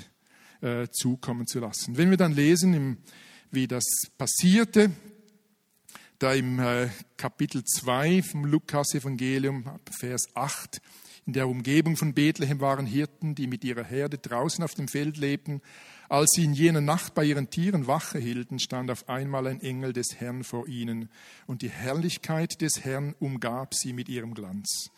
äh, 0.61 0.87
zukommen 0.93 1.49
zu 1.49 1.59
lassen. 1.59 1.97
Wenn 1.97 2.11
wir 2.11 2.17
dann 2.17 2.33
lesen, 2.33 2.75
im, 2.75 2.99
wie 3.51 3.67
das 3.67 3.85
passierte, 4.17 4.93
da 6.21 6.33
im 6.33 6.61
äh, 6.61 6.89
Kapitel 7.17 7.65
2 7.65 8.23
vom 8.23 8.45
Lukas-Evangelium, 8.45 9.81
Vers 9.99 10.29
8, 10.35 10.81
in 11.27 11.35
der 11.35 11.49
Umgebung 11.49 11.97
von 11.97 12.15
Bethlehem 12.15 12.61
waren 12.61 12.87
Hirten, 12.87 13.35
die 13.35 13.47
mit 13.47 13.65
ihrer 13.65 13.85
Herde 13.85 14.19
draußen 14.19 14.65
auf 14.65 14.75
dem 14.75 14.89
Feld 14.89 15.17
lebten. 15.17 15.63
Als 16.09 16.33
sie 16.35 16.45
in 16.45 16.53
jener 16.53 16.81
Nacht 16.81 17.15
bei 17.15 17.25
ihren 17.25 17.49
Tieren 17.49 17.87
Wache 17.87 18.19
hielten, 18.19 18.59
stand 18.59 18.91
auf 18.91 19.09
einmal 19.09 19.47
ein 19.47 19.61
Engel 19.61 19.93
des 19.93 20.17
Herrn 20.21 20.45
vor 20.45 20.69
ihnen, 20.69 21.09
und 21.47 21.63
die 21.63 21.71
Herrlichkeit 21.71 22.61
des 22.61 22.85
Herrn 22.85 23.15
umgab 23.19 23.75
sie 23.75 23.93
mit 23.93 24.09
ihrem 24.09 24.35
Glanz. 24.35 24.91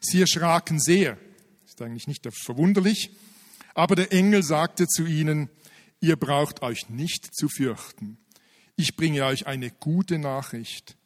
Sie 0.00 0.20
erschraken 0.20 0.78
sehr, 0.78 1.18
ist 1.66 1.82
eigentlich 1.82 2.06
nicht 2.06 2.26
verwunderlich, 2.32 3.10
aber 3.74 3.96
der 3.96 4.12
Engel 4.12 4.42
sagte 4.42 4.86
zu 4.86 5.04
ihnen, 5.04 5.50
ihr 6.00 6.16
braucht 6.16 6.62
euch 6.62 6.88
nicht 6.88 7.34
zu 7.34 7.48
fürchten 7.48 8.18
ich 8.76 8.94
bringe 8.94 9.24
euch 9.24 9.46
eine 9.46 9.70
gute 9.70 10.18
Nachricht, 10.18 10.96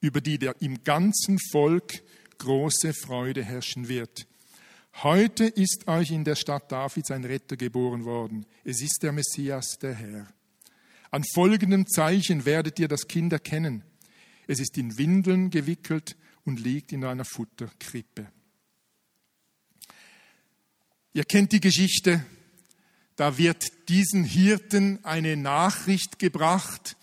über 0.00 0.20
die 0.20 0.38
der 0.38 0.60
im 0.60 0.82
ganzen 0.82 1.38
Volk 1.38 2.02
große 2.40 2.92
Freude 2.92 3.44
herrschen 3.44 3.88
wird. 3.88 4.26
Heute 5.02 5.44
ist 5.44 5.86
euch 5.86 6.10
in 6.10 6.24
der 6.24 6.34
Stadt 6.34 6.72
Davids 6.72 7.10
ein 7.12 7.24
Retter 7.24 7.56
geboren 7.56 8.04
worden. 8.04 8.44
Es 8.64 8.82
ist 8.82 8.98
der 9.02 9.12
Messias, 9.12 9.78
der 9.80 9.94
Herr. 9.94 10.26
An 11.12 11.24
folgendem 11.34 11.86
Zeichen 11.86 12.44
werdet 12.44 12.78
ihr 12.78 12.88
das 12.88 13.06
Kind 13.06 13.32
erkennen. 13.32 13.84
Es 14.46 14.58
ist 14.58 14.76
in 14.78 14.98
Windeln 14.98 15.50
gewickelt 15.50 16.16
und 16.44 16.58
liegt 16.60 16.92
in 16.92 17.04
einer 17.04 17.24
Futterkrippe. 17.24 18.26
Ihr 21.12 21.24
kennt 21.24 21.52
die 21.52 21.60
Geschichte. 21.60 22.24
Da 23.16 23.38
wird 23.38 23.88
diesen 23.88 24.24
Hirten 24.24 25.04
eine 25.04 25.36
Nachricht 25.36 26.18
gebracht, 26.18 26.96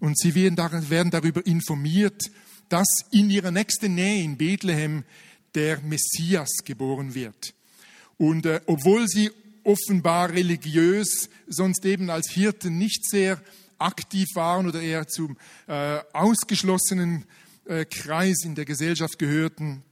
und 0.00 0.18
sie 0.18 0.34
werden 0.34 1.10
darüber 1.10 1.46
informiert, 1.46 2.22
dass 2.70 2.88
in 3.10 3.28
ihrer 3.28 3.50
nächsten 3.50 3.94
Nähe 3.94 4.22
in 4.22 4.38
Bethlehem 4.38 5.04
der 5.54 5.80
Messias 5.80 6.48
geboren 6.64 7.14
wird. 7.14 7.52
Und 8.16 8.46
äh, 8.46 8.60
obwohl 8.66 9.06
sie 9.06 9.30
offenbar 9.64 10.30
religiös 10.30 11.28
sonst 11.46 11.84
eben 11.84 12.08
als 12.08 12.30
Hirten 12.30 12.78
nicht 12.78 13.04
sehr 13.04 13.42
aktiv 13.78 14.28
waren 14.34 14.66
oder 14.68 14.80
eher 14.80 15.06
zum 15.06 15.36
äh, 15.66 15.98
ausgeschlossenen 16.12 17.24
äh, 17.66 17.84
Kreis 17.84 18.44
in 18.44 18.54
der 18.54 18.64
Gesellschaft 18.64 19.18
gehörten, 19.18 19.82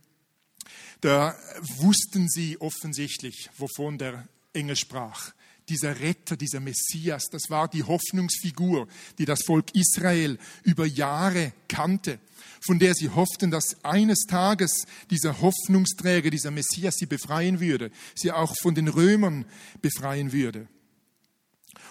da 1.00 1.36
wussten 1.78 2.28
sie 2.28 2.60
offensichtlich, 2.60 3.50
wovon 3.56 3.98
der 3.98 4.26
Engel 4.52 4.76
sprach 4.76 5.32
dieser 5.68 6.00
Retter, 6.00 6.36
dieser 6.36 6.60
Messias, 6.60 7.24
das 7.30 7.50
war 7.50 7.68
die 7.68 7.84
Hoffnungsfigur, 7.84 8.88
die 9.18 9.24
das 9.24 9.40
Volk 9.44 9.74
Israel 9.74 10.38
über 10.62 10.86
Jahre 10.86 11.52
kannte, 11.68 12.18
von 12.60 12.78
der 12.78 12.94
sie 12.94 13.10
hofften, 13.10 13.50
dass 13.50 13.84
eines 13.84 14.26
Tages 14.28 14.86
dieser 15.10 15.40
Hoffnungsträger, 15.40 16.30
dieser 16.30 16.50
Messias 16.50 16.96
sie 16.96 17.06
befreien 17.06 17.60
würde, 17.60 17.90
sie 18.14 18.32
auch 18.32 18.54
von 18.60 18.74
den 18.74 18.88
Römern 18.88 19.44
befreien 19.80 20.32
würde. 20.32 20.68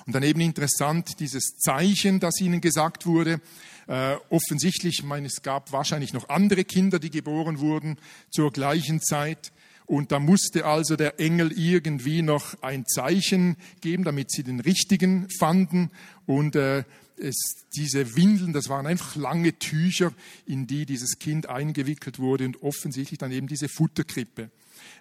Und 0.06 0.14
dann 0.14 0.24
eben 0.24 0.40
interessant 0.42 1.20
dieses 1.20 1.58
Zeichen, 1.58 2.20
das 2.20 2.40
ihnen 2.40 2.62
gesagt 2.62 3.06
wurde. 3.06 3.42
Äh, 3.88 4.16
offensichtlich, 4.30 5.00
ich 5.00 5.06
meine, 5.06 5.28
es 5.28 5.42
gab 5.42 5.72
wahrscheinlich 5.72 6.14
noch 6.14 6.30
andere 6.30 6.64
Kinder, 6.64 7.00
die 7.00 7.10
geboren 7.10 7.60
wurden 7.60 7.98
zur 8.32 8.52
gleichen 8.52 9.02
Zeit. 9.02 9.52
Und 9.86 10.12
da 10.12 10.20
musste 10.20 10.66
also 10.66 10.98
der 10.98 11.20
Engel 11.20 11.52
irgendwie 11.58 12.22
noch 12.22 12.62
ein 12.62 12.86
Zeichen 12.86 13.56
geben, 13.80 14.04
damit 14.04 14.32
sie 14.32 14.44
den 14.44 14.60
richtigen 14.60 15.28
fanden. 15.40 15.92
Und 16.26 16.56
äh, 16.56 16.84
es, 17.20 17.66
diese 17.76 18.16
Windeln, 18.16 18.54
das 18.54 18.70
waren 18.70 18.88
einfach 18.88 19.16
lange 19.16 19.58
Tücher, 19.60 20.14
in 20.46 20.68
die 20.68 20.86
dieses 20.86 21.20
Kind 21.20 21.48
eingewickelt 21.48 22.20
wurde 22.20 22.46
und 22.46 22.62
offensichtlich 22.62 23.18
dann 23.18 23.32
eben 23.32 23.48
diese 23.48 23.70
Futterkrippe 23.70 24.52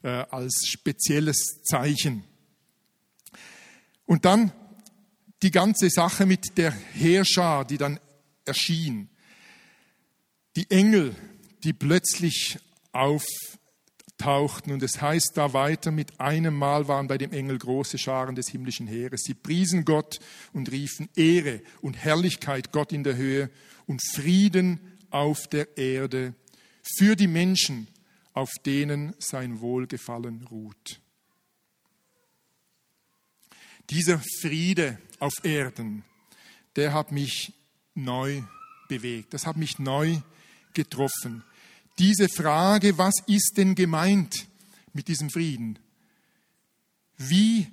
äh, 0.03 0.09
als 0.09 0.67
spezielles 0.67 1.63
Zeichen. 1.65 2.25
Und 4.07 4.25
dann 4.25 4.53
die 5.43 5.51
ganze 5.51 5.91
Sache 5.91 6.27
mit 6.27 6.57
der 6.57 6.71
Heerschar, 6.71 7.65
die 7.65 7.79
dann 7.79 8.01
erschien. 8.45 9.09
Die 10.57 10.71
Engel, 10.71 11.15
die 11.65 11.73
plötzlich 11.73 12.59
auftauchten. 14.17 14.73
Und 14.73 14.83
es 14.83 15.01
heißt 15.01 15.33
da 15.35 15.53
weiter, 15.53 15.91
mit 15.91 16.21
einem 16.21 16.55
Mal 16.55 16.89
waren 16.89 17.07
bei 17.07 17.19
dem 17.19 17.33
Engel 17.33 17.59
große 17.59 17.99
Scharen 17.99 18.35
des 18.35 18.49
himmlischen 18.49 18.87
Heeres. 18.87 19.23
Sie 19.23 19.35
priesen 19.35 19.85
Gott 19.85 20.19
und 20.53 20.71
riefen 20.71 21.09
Ehre 21.17 21.63
und 21.81 21.97
Herrlichkeit 21.97 22.73
Gott 22.73 22.93
in 22.93 23.05
der 23.05 23.17
Höhe 23.17 23.51
und 23.87 24.03
Frieden 24.15 24.81
auf 25.11 25.47
der 25.49 25.77
Erde 25.77 26.35
für 26.83 27.17
die 27.17 27.29
Menschen, 27.29 27.89
auf 28.33 28.51
denen 28.65 29.15
sein 29.19 29.61
Wohlgefallen 29.61 30.47
ruht. 30.51 31.01
Dieser 33.91 34.21
Friede 34.41 34.99
auf 35.21 35.45
Erden, 35.45 36.05
der 36.75 36.93
hat 36.93 37.13
mich 37.13 37.53
neu 37.95 38.43
bewegt. 38.89 39.33
Das 39.33 39.47
hat 39.47 39.57
mich 39.57 39.79
neu 39.79 40.19
getroffen. 40.75 41.45
Diese 41.99 42.29
Frage, 42.29 42.99
was 42.99 43.15
ist 43.27 43.55
denn 43.57 43.75
gemeint 43.75 44.47
mit 44.93 45.09
diesem 45.09 45.31
Frieden? 45.31 45.79
Wie 47.17 47.69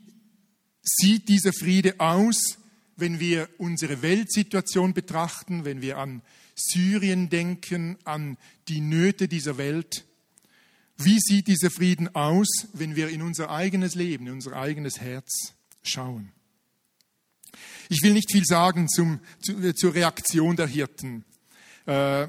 sieht 0.82 1.28
dieser 1.30 1.52
Friede 1.52 2.00
aus, 2.00 2.58
wenn 2.96 3.20
wir 3.20 3.50
unsere 3.58 4.02
Weltsituation 4.02 4.94
betrachten, 4.94 5.66
wenn 5.66 5.82
wir 5.82 5.98
an 5.98 6.22
Syrien 6.56 7.30
denken, 7.30 7.98
an 8.06 8.38
die 8.68 8.82
Nöte 8.82 9.28
dieser 9.28 9.58
Welt? 9.58 10.06
Wie 10.98 11.20
sieht 11.20 11.48
dieser 11.48 11.72
Frieden 11.72 12.16
aus, 12.16 12.48
wenn 12.74 12.96
wir 12.96 13.10
in 13.10 13.22
unser 13.22 13.50
eigenes 13.50 13.96
Leben, 13.96 14.28
in 14.28 14.34
unser 14.34 14.54
eigenes 14.54 15.02
Herz 15.02 15.54
schauen? 15.82 16.32
Ich 17.90 18.02
will 18.04 18.14
nicht 18.14 18.32
viel 18.32 18.46
sagen 18.46 18.88
zum, 18.88 19.20
zu, 19.42 19.62
äh, 19.62 19.76
zur 19.76 19.94
Reaktion 19.94 20.56
der 20.56 20.68
Hirten. 20.68 21.26
Äh, 21.86 22.28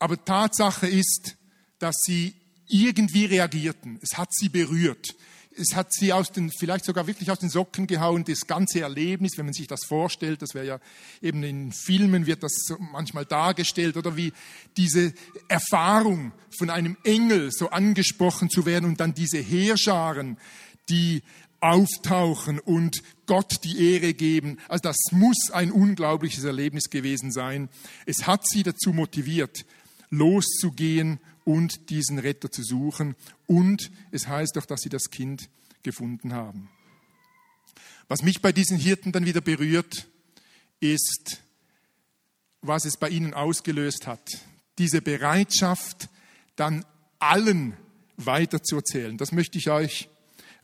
aber 0.00 0.24
Tatsache 0.24 0.88
ist, 0.88 1.36
dass 1.78 1.96
sie 2.02 2.34
irgendwie 2.66 3.26
reagierten. 3.26 3.98
Es 4.02 4.18
hat 4.18 4.28
sie 4.32 4.48
berührt. 4.48 5.14
Es 5.56 5.74
hat 5.74 5.92
sie 5.92 6.12
aus 6.12 6.30
den, 6.30 6.50
vielleicht 6.50 6.84
sogar 6.84 7.06
wirklich 7.06 7.30
aus 7.30 7.40
den 7.40 7.50
Socken 7.50 7.86
gehauen, 7.86 8.24
das 8.24 8.46
ganze 8.46 8.80
Erlebnis, 8.80 9.36
wenn 9.36 9.46
man 9.46 9.52
sich 9.52 9.66
das 9.66 9.84
vorstellt, 9.84 10.42
das 10.42 10.54
wäre 10.54 10.66
ja 10.66 10.80
eben 11.20 11.42
in 11.42 11.72
Filmen 11.72 12.26
wird 12.26 12.42
das 12.42 12.52
manchmal 12.78 13.26
dargestellt, 13.26 13.96
oder 13.96 14.16
wie 14.16 14.32
diese 14.76 15.12
Erfahrung 15.48 16.32
von 16.56 16.70
einem 16.70 16.96
Engel 17.02 17.50
so 17.52 17.70
angesprochen 17.70 18.48
zu 18.48 18.64
werden 18.64 18.86
und 18.86 19.00
dann 19.00 19.12
diese 19.12 19.38
Heerscharen, 19.38 20.38
die 20.88 21.22
auftauchen 21.60 22.58
und 22.58 23.02
Gott 23.26 23.64
die 23.64 23.92
Ehre 23.92 24.14
geben. 24.14 24.58
Also 24.68 24.82
das 24.82 24.96
muss 25.10 25.50
ein 25.52 25.72
unglaubliches 25.72 26.44
Erlebnis 26.44 26.90
gewesen 26.90 27.32
sein. 27.32 27.68
Es 28.06 28.26
hat 28.26 28.46
sie 28.48 28.62
dazu 28.62 28.92
motiviert, 28.92 29.66
loszugehen 30.10 31.20
und 31.44 31.90
diesen 31.90 32.18
Retter 32.18 32.50
zu 32.50 32.62
suchen. 32.62 33.16
Und 33.46 33.90
es 34.10 34.28
heißt 34.28 34.56
doch, 34.56 34.66
dass 34.66 34.82
sie 34.82 34.88
das 34.88 35.10
Kind 35.10 35.48
gefunden 35.82 36.34
haben. 36.34 36.68
Was 38.08 38.22
mich 38.22 38.42
bei 38.42 38.52
diesen 38.52 38.76
Hirten 38.76 39.12
dann 39.12 39.24
wieder 39.24 39.40
berührt, 39.40 40.08
ist, 40.80 41.42
was 42.60 42.84
es 42.84 42.96
bei 42.96 43.08
ihnen 43.08 43.34
ausgelöst 43.34 44.06
hat. 44.06 44.22
Diese 44.78 45.00
Bereitschaft, 45.00 46.08
dann 46.56 46.84
allen 47.18 47.76
weiterzuerzählen. 48.16 49.16
Das 49.16 49.32
möchte 49.32 49.58
ich 49.58 49.70
euch 49.70 50.08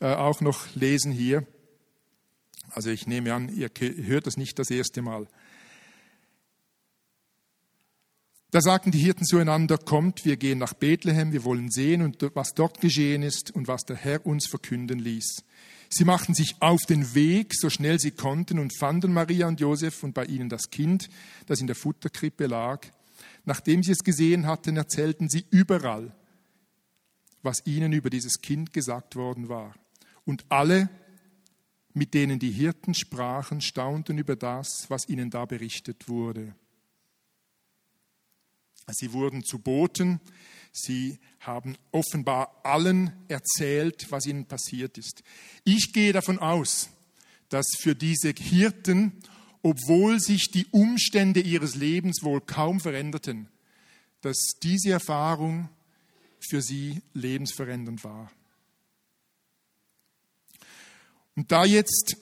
äh, 0.00 0.06
auch 0.06 0.40
noch 0.40 0.74
lesen 0.74 1.12
hier. 1.12 1.46
Also 2.70 2.90
ich 2.90 3.06
nehme 3.06 3.32
an, 3.32 3.48
ihr 3.48 3.70
hört 3.78 4.26
das 4.26 4.36
nicht 4.36 4.58
das 4.58 4.70
erste 4.70 5.00
Mal. 5.00 5.26
Da 8.56 8.62
sagten 8.62 8.90
die 8.90 9.00
Hirten 9.00 9.26
zueinander, 9.26 9.76
kommt, 9.76 10.24
wir 10.24 10.38
gehen 10.38 10.56
nach 10.56 10.72
Bethlehem, 10.72 11.30
wir 11.30 11.44
wollen 11.44 11.70
sehen, 11.70 12.16
was 12.32 12.54
dort 12.54 12.80
geschehen 12.80 13.22
ist 13.22 13.50
und 13.50 13.68
was 13.68 13.84
der 13.84 13.96
Herr 13.96 14.24
uns 14.24 14.46
verkünden 14.46 14.98
ließ. 14.98 15.44
Sie 15.90 16.04
machten 16.06 16.32
sich 16.32 16.56
auf 16.60 16.80
den 16.86 17.14
Weg, 17.14 17.52
so 17.54 17.68
schnell 17.68 17.98
sie 17.98 18.12
konnten, 18.12 18.58
und 18.58 18.74
fanden 18.74 19.12
Maria 19.12 19.46
und 19.46 19.60
Josef 19.60 20.02
und 20.02 20.14
bei 20.14 20.24
ihnen 20.24 20.48
das 20.48 20.70
Kind, 20.70 21.10
das 21.44 21.60
in 21.60 21.66
der 21.66 21.76
Futterkrippe 21.76 22.46
lag. 22.46 22.86
Nachdem 23.44 23.82
sie 23.82 23.92
es 23.92 24.02
gesehen 24.02 24.46
hatten, 24.46 24.78
erzählten 24.78 25.28
sie 25.28 25.44
überall, 25.50 26.16
was 27.42 27.66
ihnen 27.66 27.92
über 27.92 28.08
dieses 28.08 28.40
Kind 28.40 28.72
gesagt 28.72 29.16
worden 29.16 29.50
war. 29.50 29.74
Und 30.24 30.46
alle, 30.48 30.88
mit 31.92 32.14
denen 32.14 32.38
die 32.38 32.52
Hirten 32.52 32.94
sprachen, 32.94 33.60
staunten 33.60 34.16
über 34.16 34.34
das, 34.34 34.86
was 34.88 35.10
ihnen 35.10 35.28
da 35.28 35.44
berichtet 35.44 36.08
wurde. 36.08 36.54
Sie 38.88 39.12
wurden 39.12 39.44
zu 39.44 39.58
Boten, 39.58 40.20
sie 40.72 41.18
haben 41.40 41.76
offenbar 41.90 42.60
allen 42.64 43.12
erzählt, 43.28 44.06
was 44.10 44.26
ihnen 44.26 44.46
passiert 44.46 44.96
ist. 44.98 45.22
Ich 45.64 45.92
gehe 45.92 46.12
davon 46.12 46.38
aus, 46.38 46.88
dass 47.48 47.66
für 47.78 47.94
diese 47.94 48.30
Hirten, 48.30 49.12
obwohl 49.62 50.20
sich 50.20 50.50
die 50.50 50.66
Umstände 50.66 51.40
ihres 51.40 51.74
Lebens 51.74 52.22
wohl 52.22 52.40
kaum 52.40 52.80
veränderten, 52.80 53.48
dass 54.20 54.38
diese 54.62 54.90
Erfahrung 54.90 55.68
für 56.38 56.62
sie 56.62 57.02
lebensverändernd 57.14 58.04
war. 58.04 58.30
Und 61.34 61.50
da 61.52 61.64
jetzt 61.64 62.16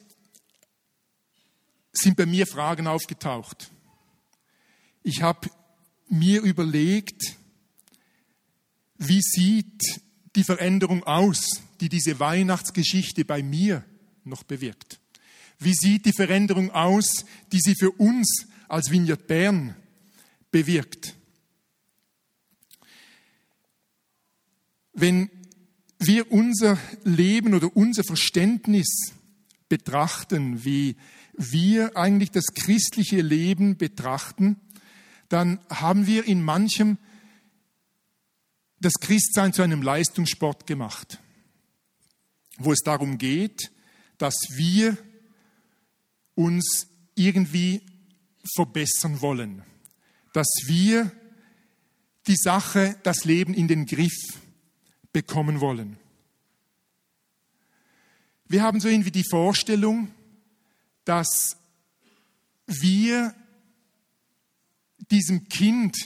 sind 1.92 2.16
bei 2.16 2.26
mir 2.26 2.46
Fragen 2.46 2.86
aufgetaucht. 2.86 3.70
Ich 5.02 5.22
habe 5.22 5.48
mir 6.08 6.42
überlegt, 6.42 7.36
wie 8.96 9.20
sieht 9.20 10.00
die 10.36 10.44
Veränderung 10.44 11.02
aus, 11.04 11.62
die 11.80 11.88
diese 11.88 12.18
Weihnachtsgeschichte 12.20 13.24
bei 13.24 13.42
mir 13.42 13.84
noch 14.24 14.42
bewirkt? 14.42 15.00
Wie 15.58 15.74
sieht 15.74 16.06
die 16.06 16.12
Veränderung 16.12 16.70
aus, 16.70 17.24
die 17.52 17.60
sie 17.60 17.74
für 17.74 17.90
uns 17.92 18.46
als 18.68 18.90
Vineyard 18.90 19.26
Bern 19.26 19.76
bewirkt? 20.50 21.14
Wenn 24.92 25.30
wir 25.98 26.30
unser 26.30 26.78
Leben 27.04 27.54
oder 27.54 27.76
unser 27.76 28.04
Verständnis 28.04 29.12
betrachten, 29.68 30.64
wie 30.64 30.96
wir 31.36 31.96
eigentlich 31.96 32.30
das 32.30 32.54
christliche 32.54 33.20
Leben 33.20 33.76
betrachten, 33.76 34.60
dann 35.34 35.58
haben 35.68 36.06
wir 36.06 36.28
in 36.28 36.44
manchem 36.44 36.96
das 38.78 38.92
Christsein 39.00 39.52
zu 39.52 39.62
einem 39.62 39.82
Leistungssport 39.82 40.64
gemacht, 40.64 41.18
wo 42.56 42.70
es 42.70 42.82
darum 42.84 43.18
geht, 43.18 43.72
dass 44.16 44.36
wir 44.50 44.96
uns 46.36 46.86
irgendwie 47.16 47.82
verbessern 48.54 49.22
wollen, 49.22 49.64
dass 50.34 50.46
wir 50.66 51.10
die 52.28 52.36
Sache, 52.36 52.96
das 53.02 53.24
Leben 53.24 53.54
in 53.54 53.66
den 53.66 53.86
Griff 53.86 54.38
bekommen 55.12 55.60
wollen. 55.60 55.98
Wir 58.46 58.62
haben 58.62 58.78
so 58.78 58.86
irgendwie 58.86 59.10
die 59.10 59.28
Vorstellung, 59.28 60.14
dass 61.04 61.56
wir 62.66 63.34
diesem 65.10 65.48
Kind 65.48 65.96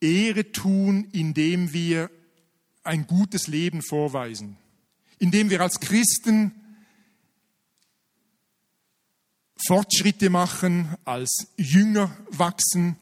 Ehre 0.00 0.52
tun, 0.52 1.08
indem 1.12 1.72
wir 1.72 2.10
ein 2.82 3.06
gutes 3.06 3.48
Leben 3.48 3.82
vorweisen, 3.82 4.56
indem 5.18 5.50
wir 5.50 5.60
als 5.60 5.80
Christen 5.80 6.52
Fortschritte 9.66 10.30
machen, 10.30 10.94
als 11.04 11.48
Jünger 11.56 12.16
wachsen, 12.30 12.96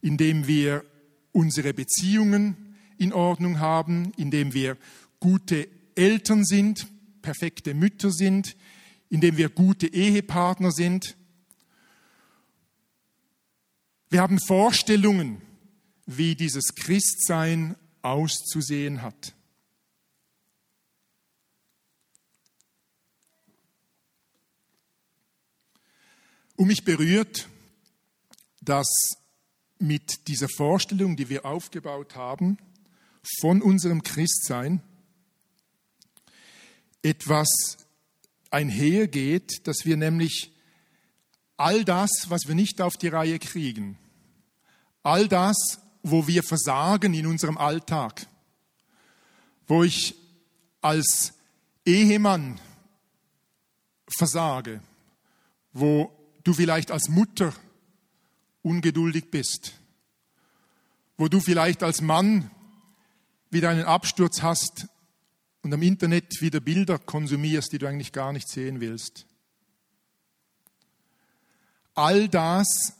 indem 0.00 0.46
wir 0.46 0.84
unsere 1.32 1.74
Beziehungen 1.74 2.76
in 2.98 3.12
Ordnung 3.12 3.58
haben, 3.58 4.12
indem 4.16 4.54
wir 4.54 4.78
gute 5.20 5.68
Eltern 5.96 6.44
sind, 6.44 6.86
perfekte 7.20 7.74
Mütter 7.74 8.10
sind, 8.10 8.56
indem 9.10 9.36
wir 9.36 9.48
gute 9.48 9.88
Ehepartner 9.88 10.70
sind. 10.70 11.16
Wir 14.10 14.22
haben 14.22 14.38
Vorstellungen, 14.40 15.42
wie 16.06 16.34
dieses 16.34 16.74
Christsein 16.74 17.76
auszusehen 18.00 19.02
hat. 19.02 19.34
Und 26.56 26.68
mich 26.68 26.84
berührt, 26.84 27.48
dass 28.62 28.88
mit 29.78 30.26
dieser 30.26 30.48
Vorstellung, 30.48 31.16
die 31.16 31.28
wir 31.28 31.44
aufgebaut 31.44 32.16
haben, 32.16 32.58
von 33.40 33.60
unserem 33.60 34.02
Christsein 34.02 34.82
etwas 37.02 37.76
einhergeht, 38.50 39.66
dass 39.66 39.84
wir 39.84 39.96
nämlich 39.98 40.52
all 41.58 41.84
das, 41.84 42.10
was 42.28 42.46
wir 42.46 42.54
nicht 42.54 42.80
auf 42.80 42.96
die 42.96 43.08
Reihe 43.08 43.38
kriegen, 43.38 43.98
all 45.02 45.28
das, 45.28 45.80
wo 46.02 46.26
wir 46.26 46.42
versagen 46.42 47.12
in 47.12 47.26
unserem 47.26 47.58
Alltag, 47.58 48.26
wo 49.66 49.82
ich 49.82 50.14
als 50.80 51.34
Ehemann 51.84 52.60
versage, 54.08 54.80
wo 55.72 56.10
du 56.44 56.54
vielleicht 56.54 56.90
als 56.90 57.08
Mutter 57.08 57.52
ungeduldig 58.62 59.30
bist, 59.30 59.74
wo 61.16 61.28
du 61.28 61.40
vielleicht 61.40 61.82
als 61.82 62.00
Mann 62.00 62.50
wieder 63.50 63.70
einen 63.70 63.84
Absturz 63.84 64.42
hast 64.42 64.86
und 65.62 65.74
am 65.74 65.82
Internet 65.82 66.40
wieder 66.40 66.60
Bilder 66.60 66.98
konsumierst, 66.98 67.72
die 67.72 67.78
du 67.78 67.86
eigentlich 67.86 68.12
gar 68.12 68.32
nicht 68.32 68.48
sehen 68.48 68.80
willst. 68.80 69.27
All 71.98 72.28
das 72.28 72.92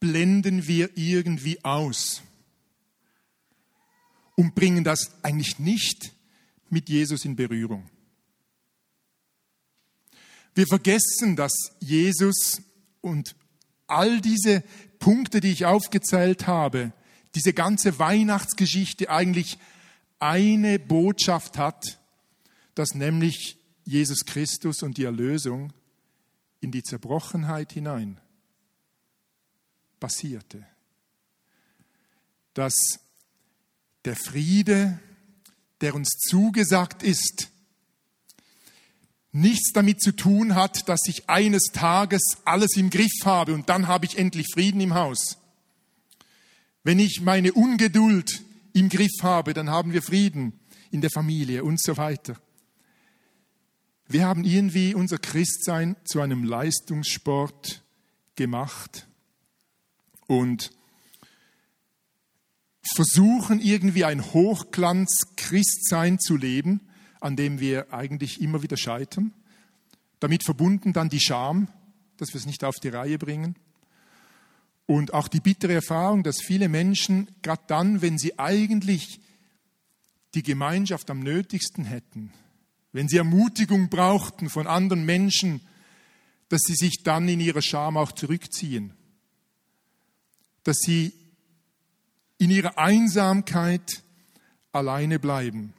blenden 0.00 0.66
wir 0.66 0.96
irgendwie 0.96 1.62
aus 1.62 2.22
und 4.34 4.54
bringen 4.54 4.82
das 4.82 5.22
eigentlich 5.22 5.58
nicht 5.58 6.14
mit 6.70 6.88
Jesus 6.88 7.26
in 7.26 7.36
Berührung. 7.36 7.90
Wir 10.54 10.66
vergessen, 10.66 11.36
dass 11.36 11.52
Jesus 11.80 12.62
und 13.02 13.36
all 13.88 14.22
diese 14.22 14.64
Punkte, 14.98 15.40
die 15.40 15.52
ich 15.52 15.66
aufgezählt 15.66 16.46
habe, 16.46 16.94
diese 17.34 17.52
ganze 17.52 17.98
Weihnachtsgeschichte 17.98 19.10
eigentlich 19.10 19.58
eine 20.18 20.78
Botschaft 20.78 21.58
hat, 21.58 22.00
dass 22.74 22.94
nämlich 22.94 23.58
Jesus 23.84 24.24
Christus 24.24 24.82
und 24.82 24.96
die 24.96 25.04
Erlösung 25.04 25.74
in 26.64 26.72
die 26.72 26.82
Zerbrochenheit 26.82 27.72
hinein 27.72 28.18
passierte. 30.00 30.66
Dass 32.54 32.74
der 34.04 34.16
Friede, 34.16 34.98
der 35.80 35.94
uns 35.94 36.10
zugesagt 36.28 37.02
ist, 37.02 37.50
nichts 39.32 39.72
damit 39.72 40.00
zu 40.00 40.12
tun 40.12 40.54
hat, 40.54 40.88
dass 40.88 41.00
ich 41.06 41.28
eines 41.28 41.64
Tages 41.72 42.38
alles 42.44 42.76
im 42.76 42.90
Griff 42.90 43.24
habe 43.24 43.54
und 43.54 43.68
dann 43.68 43.88
habe 43.88 44.06
ich 44.06 44.18
endlich 44.18 44.46
Frieden 44.52 44.80
im 44.80 44.94
Haus. 44.94 45.38
Wenn 46.82 46.98
ich 46.98 47.20
meine 47.20 47.52
Ungeduld 47.52 48.42
im 48.72 48.88
Griff 48.88 49.22
habe, 49.22 49.54
dann 49.54 49.70
haben 49.70 49.92
wir 49.92 50.02
Frieden 50.02 50.58
in 50.90 51.00
der 51.00 51.10
Familie 51.10 51.64
und 51.64 51.80
so 51.80 51.96
weiter. 51.96 52.36
Wir 54.06 54.26
haben 54.26 54.44
irgendwie 54.44 54.94
unser 54.94 55.18
Christsein 55.18 55.96
zu 56.04 56.20
einem 56.20 56.44
Leistungssport 56.44 57.82
gemacht 58.36 59.06
und 60.26 60.72
versuchen 62.94 63.60
irgendwie 63.60 64.04
ein 64.04 64.22
Hochglanz-Christsein 64.22 66.18
zu 66.18 66.36
leben, 66.36 66.80
an 67.20 67.34
dem 67.36 67.60
wir 67.60 67.94
eigentlich 67.94 68.42
immer 68.42 68.62
wieder 68.62 68.76
scheitern. 68.76 69.32
Damit 70.20 70.44
verbunden 70.44 70.92
dann 70.92 71.08
die 71.08 71.20
Scham, 71.20 71.68
dass 72.18 72.34
wir 72.34 72.38
es 72.38 72.46
nicht 72.46 72.62
auf 72.62 72.76
die 72.76 72.88
Reihe 72.88 73.18
bringen. 73.18 73.56
Und 74.86 75.14
auch 75.14 75.28
die 75.28 75.40
bittere 75.40 75.72
Erfahrung, 75.72 76.22
dass 76.22 76.42
viele 76.42 76.68
Menschen, 76.68 77.28
gerade 77.40 77.62
dann, 77.68 78.02
wenn 78.02 78.18
sie 78.18 78.38
eigentlich 78.38 79.20
die 80.34 80.42
Gemeinschaft 80.42 81.08
am 81.10 81.20
nötigsten 81.20 81.84
hätten, 81.84 82.32
wenn 82.94 83.08
sie 83.08 83.16
Ermutigung 83.16 83.88
brauchten 83.88 84.48
von 84.48 84.68
anderen 84.68 85.04
Menschen, 85.04 85.60
dass 86.48 86.60
sie 86.62 86.76
sich 86.76 87.02
dann 87.02 87.28
in 87.28 87.40
ihrer 87.40 87.60
Scham 87.60 87.96
auch 87.96 88.12
zurückziehen, 88.12 88.94
dass 90.62 90.76
sie 90.78 91.12
in 92.38 92.50
ihrer 92.50 92.78
Einsamkeit 92.78 94.04
alleine 94.70 95.18
bleiben 95.18 95.74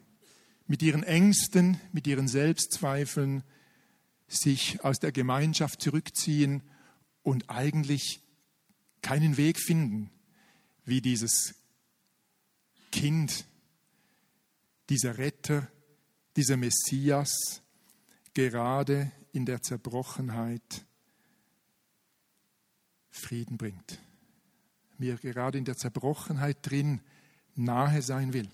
mit 0.66 0.82
ihren 0.82 1.04
Ängsten, 1.04 1.80
mit 1.92 2.06
ihren 2.06 2.28
Selbstzweifeln 2.28 3.44
sich 4.28 4.84
aus 4.84 4.98
der 4.98 5.12
Gemeinschaft 5.12 5.80
zurückziehen 5.80 6.62
und 7.22 7.48
eigentlich 7.48 8.20
keinen 9.00 9.38
Weg 9.38 9.58
finden, 9.58 10.10
wie 10.84 11.00
dieses 11.00 11.54
Kind, 12.92 13.46
dieser 14.90 15.16
Retter, 15.16 15.70
dieser 16.36 16.56
Messias 16.56 17.62
gerade 18.34 19.10
in 19.32 19.46
der 19.46 19.62
Zerbrochenheit 19.62 20.84
Frieden 23.10 23.56
bringt. 23.56 23.98
Mir 24.98 25.16
gerade 25.16 25.58
in 25.58 25.64
der 25.64 25.76
Zerbrochenheit 25.76 26.58
drin 26.62 27.00
nahe 27.54 28.02
sein 28.02 28.32
will. 28.34 28.48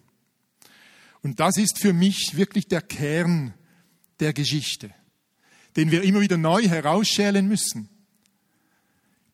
Und 1.22 1.40
das 1.40 1.56
ist 1.56 1.78
für 1.80 1.92
mich 1.92 2.36
wirklich 2.36 2.68
der 2.68 2.82
Kern 2.82 3.54
der 4.20 4.32
Geschichte, 4.32 4.94
den 5.76 5.90
wir 5.90 6.02
immer 6.02 6.20
wieder 6.20 6.36
neu 6.36 6.62
herausschälen 6.62 7.46
müssen. 7.46 7.88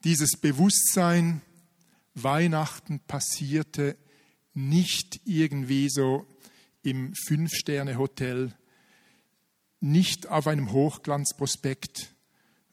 Dieses 0.04 0.36
Bewusstsein, 0.40 1.42
Weihnachten 2.14 3.00
passierte 3.00 3.96
nicht 4.54 5.20
irgendwie 5.24 5.88
so 5.90 6.26
im 6.82 7.12
Fünf-Sterne-Hotel, 7.26 8.52
nicht 9.80 10.28
auf 10.28 10.46
einem 10.46 10.72
Hochglanzprospekt, 10.72 12.14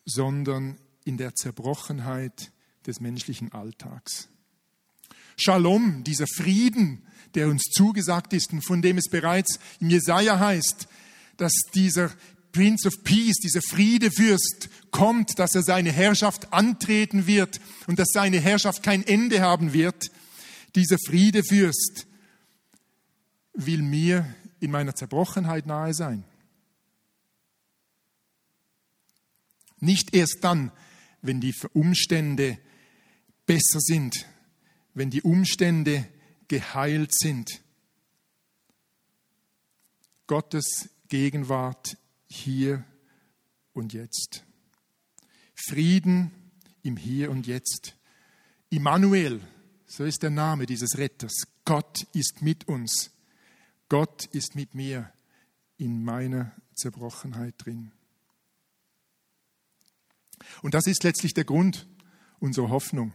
sondern 0.06 0.78
in 1.04 1.18
der 1.18 1.36
Zerbrochenheit 1.36 2.52
des 2.86 3.00
menschlichen 3.00 3.52
Alltags. 3.52 4.30
Shalom, 5.38 6.04
dieser 6.04 6.28
Frieden, 6.28 7.06
der 7.34 7.48
uns 7.50 7.63
zugesagt 7.63 8.34
ist 8.34 8.54
und 8.54 8.62
von 8.62 8.82
dem 8.82 8.98
es 8.98 9.10
bereits 9.10 9.60
im 9.80 9.89
Jesaja 9.89 10.39
heißt, 10.39 10.88
dass 11.38 11.54
dieser 11.74 12.12
Prince 12.54 12.88
of 12.88 13.04
Peace, 13.04 13.36
dieser 13.44 13.62
Friedefürst 13.62 14.70
kommt, 14.89 15.38
dass 15.39 15.56
er 15.56 15.63
seine 15.63 15.91
Herrschaft 15.91 16.54
antreten 16.54 17.28
wird 17.28 17.60
und 17.88 18.00
dass 18.00 18.08
seine 18.13 18.39
Herrschaft 18.39 18.82
kein 18.82 19.06
Ende 19.06 19.41
haben 19.41 19.74
wird. 19.74 20.10
Dieser 20.74 20.96
Friedefürst 21.06 22.08
will 23.56 23.82
mir 23.82 24.36
in 24.60 24.72
meiner 24.72 24.96
Zerbrochenheit 24.96 25.65
nahe 25.65 25.94
sein. 25.94 26.24
Nicht 29.80 30.15
erst 30.15 30.39
dann, 30.41 30.72
wenn 31.22 31.41
die 31.41 31.54
Umstände 31.74 32.58
besser 33.46 33.80
sind, 33.80 34.26
wenn 34.94 35.10
die 35.10 35.22
Umstände 35.22 36.08
geheilt 36.48 37.13
sind. 37.13 37.62
Gottes 40.28 40.89
Gegenwart 41.08 41.98
hier 42.28 42.84
und 43.74 43.94
jetzt. 43.94 44.44
Frieden 45.56 46.32
im 46.84 46.98
Hier 46.98 47.32
und 47.32 47.48
Jetzt. 47.48 47.96
Immanuel, 48.70 49.41
so 49.86 50.04
ist 50.04 50.24
der 50.24 50.30
Name 50.30 50.65
dieses 50.65 50.98
Retters. 50.98 51.48
Gott 51.63 52.08
ist 52.13 52.41
mit 52.41 52.68
uns. 52.68 53.12
Gott 53.89 54.26
ist 54.26 54.56
mit 54.56 54.76
mir 54.76 55.12
in 55.78 56.04
meiner 56.04 56.52
Zerbrochenheit 56.74 57.56
drin. 57.58 57.91
Und 60.62 60.74
das 60.74 60.88
ist 60.88 61.04
letztlich 61.04 61.34
der 61.34 61.45
Grund 61.45 61.88
unserer 62.39 62.69
Hoffnung. 62.69 63.13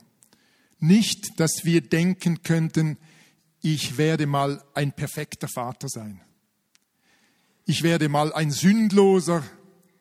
Nicht, 0.78 1.38
dass 1.38 1.64
wir 1.64 1.82
denken 1.82 2.42
könnten, 2.42 2.96
ich 3.62 3.98
werde 3.98 4.26
mal 4.26 4.64
ein 4.74 4.92
perfekter 4.92 5.48
Vater 5.48 5.88
sein. 5.88 6.22
Ich 7.66 7.82
werde 7.82 8.08
mal 8.08 8.32
ein 8.32 8.50
sündloser 8.50 9.44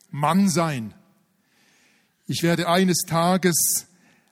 Mann 0.10 0.49
sein. 0.49 0.93
Ich 2.25 2.41
werde 2.41 2.69
eines 2.69 2.99
Tages 3.05 3.88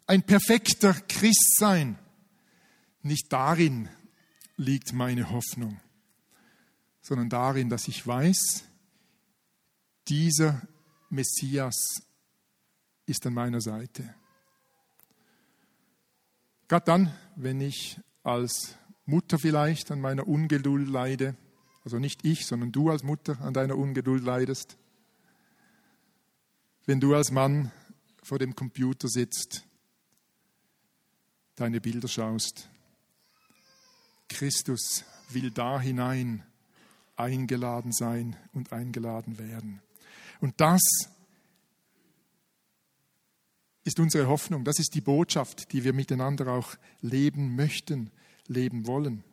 ein 0.06 0.24
perfekter 0.24 0.94
Christ 0.94 1.58
sein. 1.58 2.00
Nicht 3.02 3.32
darin 3.32 3.90
liegt 4.56 4.94
meine 4.94 5.30
Hoffnung, 5.30 5.80
sondern 7.08 7.30
darin, 7.30 7.70
dass 7.70 7.88
ich 7.88 8.06
weiß, 8.06 8.66
dieser 10.10 10.62
Messias 11.10 12.02
ist 13.06 13.26
an 13.26 13.34
meiner 13.34 13.62
Seite. 13.62 14.14
Gerade 16.68 16.84
dann, 16.84 17.18
wenn 17.38 17.62
ich 17.62 17.98
als 18.24 18.76
Mutter 19.06 19.40
vielleicht 19.40 19.90
an 19.90 20.02
meiner 20.02 20.28
Ungeduld 20.28 20.90
leide, 20.90 21.38
also 21.86 21.98
nicht 21.98 22.26
ich, 22.26 22.46
sondern 22.46 22.74
du 22.74 22.90
als 22.90 23.04
Mutter 23.04 23.40
an 23.40 23.54
deiner 23.54 23.78
Ungeduld 23.78 24.22
leidest, 24.22 24.78
wenn 26.88 27.00
du 27.00 27.16
als 27.16 27.32
Mann 27.32 27.72
vor 28.22 28.38
dem 28.38 28.54
Computer 28.54 29.08
sitzt, 29.08 29.66
deine 31.56 31.80
Bilder 31.80 32.10
schaust. 32.10 32.68
Christus 34.28 35.06
will 35.30 35.52
da 35.52 35.80
hinein 35.80 36.44
eingeladen 37.18 37.92
sein 37.92 38.36
und 38.54 38.72
eingeladen 38.72 39.38
werden. 39.40 39.82
Und 40.40 40.62
das 40.62 40.82
ist 43.84 44.00
unsere 44.00 44.28
Hoffnung, 44.28 44.64
das 44.64 44.80
ist 44.80 44.94
die 44.96 45.02
Botschaft, 45.02 45.72
die 45.72 45.84
wir 45.84 45.94
miteinander 45.94 46.48
auch 46.50 46.76
leben 47.02 47.56
möchten, 47.56 48.12
leben 48.48 48.86
wollen. 48.86 49.24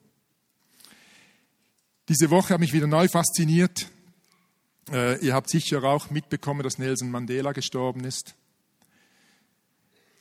Diese 2.09 2.31
Woche 2.31 2.55
hat 2.55 2.61
mich 2.61 2.73
wieder 2.73 2.87
neu 2.87 3.09
fasziniert. 3.09 3.89
Äh, 4.91 5.25
ihr 5.25 5.35
habt 5.35 5.49
sicher 5.49 5.83
auch 5.83 6.11
mitbekommen, 6.11 6.63
dass 6.63 6.79
Nelson 6.79 7.11
Mandela 7.11 7.53
gestorben 7.53 8.05
ist. 8.05 8.35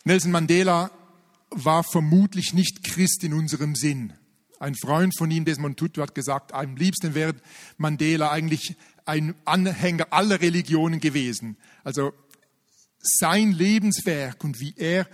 Nelson 0.06 0.32
Mandela 0.32 0.92
war 1.50 1.84
vermutlich 1.84 2.54
nicht 2.54 2.84
Christ 2.84 3.24
in 3.24 3.34
unserem 3.34 3.76
Sinn. 3.76 4.14
Ein 4.64 4.76
Freund 4.76 5.14
von 5.18 5.30
ihm, 5.30 5.44
Desmond 5.44 5.78
Tutu, 5.78 6.02
hat 6.02 6.16
gesagt, 6.16 6.54
am 6.54 6.78
liebsten 6.78 7.16
wäre 7.16 7.36
Mandela 7.76 8.32
eigentlich 8.32 8.78
ein 9.04 9.36
Anhänger 9.44 10.08
aller 10.12 10.40
Religionen 10.40 11.02
gewesen. 11.02 11.58
Also 11.84 12.14
sein 13.02 13.52
Lebenswerk 13.52 14.42
und 14.42 14.62
wie 14.62 14.74
er 14.78 15.06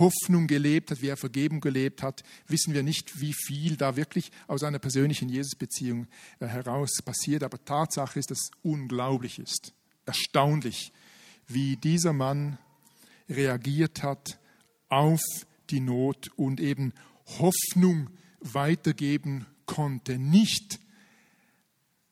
Hoffnung 0.00 0.48
gelebt 0.48 0.90
hat, 0.90 1.02
wie 1.02 1.06
er 1.06 1.16
Vergebung 1.16 1.60
gelebt 1.60 2.02
hat, 2.02 2.24
wissen 2.48 2.74
wir 2.74 2.82
nicht, 2.82 3.20
wie 3.20 3.32
viel 3.32 3.76
da 3.76 3.94
wirklich 3.94 4.32
aus 4.48 4.64
einer 4.64 4.80
persönlichen 4.80 5.28
Jesusbeziehung 5.28 6.08
äh, 6.40 6.48
heraus 6.48 6.90
passiert. 7.04 7.44
Aber 7.44 7.64
Tatsache 7.64 8.18
ist, 8.18 8.32
dass 8.32 8.40
es 8.40 8.50
unglaublich 8.64 9.38
ist, 9.38 9.72
erstaunlich, 10.04 10.92
wie 11.46 11.76
dieser 11.76 12.12
Mann 12.12 12.58
reagiert 13.28 14.02
hat 14.02 14.40
auf 14.88 15.22
die 15.70 15.78
Not 15.78 16.28
und 16.34 16.58
eben 16.58 16.92
Hoffnung 17.38 18.10
weitergeben 18.54 19.46
konnte. 19.66 20.18
Nicht 20.18 20.80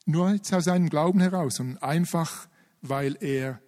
nur 0.07 0.39
aus 0.53 0.65
seinem 0.65 0.89
Glauben 0.91 1.21
heraus, 1.21 1.57
sondern 1.57 1.79
einfach, 1.79 2.49
weil 2.83 3.17
er 3.21 3.61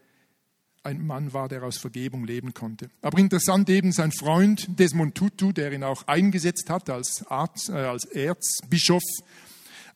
ein 0.83 1.05
Mann 1.05 1.33
war, 1.33 1.49
der 1.49 1.65
aus 1.65 1.79
Vergebung 1.79 2.25
leben 2.25 2.55
konnte. 2.55 2.89
Aber 3.03 3.19
interessant 3.19 3.69
eben 3.69 3.91
sein 3.91 4.13
Freund 4.13 4.79
Desmond 4.79 5.17
Tutu, 5.17 5.53
der 5.53 5.73
ihn 5.73 5.83
auch 5.83 6.07
eingesetzt 6.07 6.71
hat 6.71 6.89
als, 6.89 7.25
Arzt, 7.29 7.71
äh, 7.71 7.73
als 7.73 8.05
Erzbischof, 8.05 9.03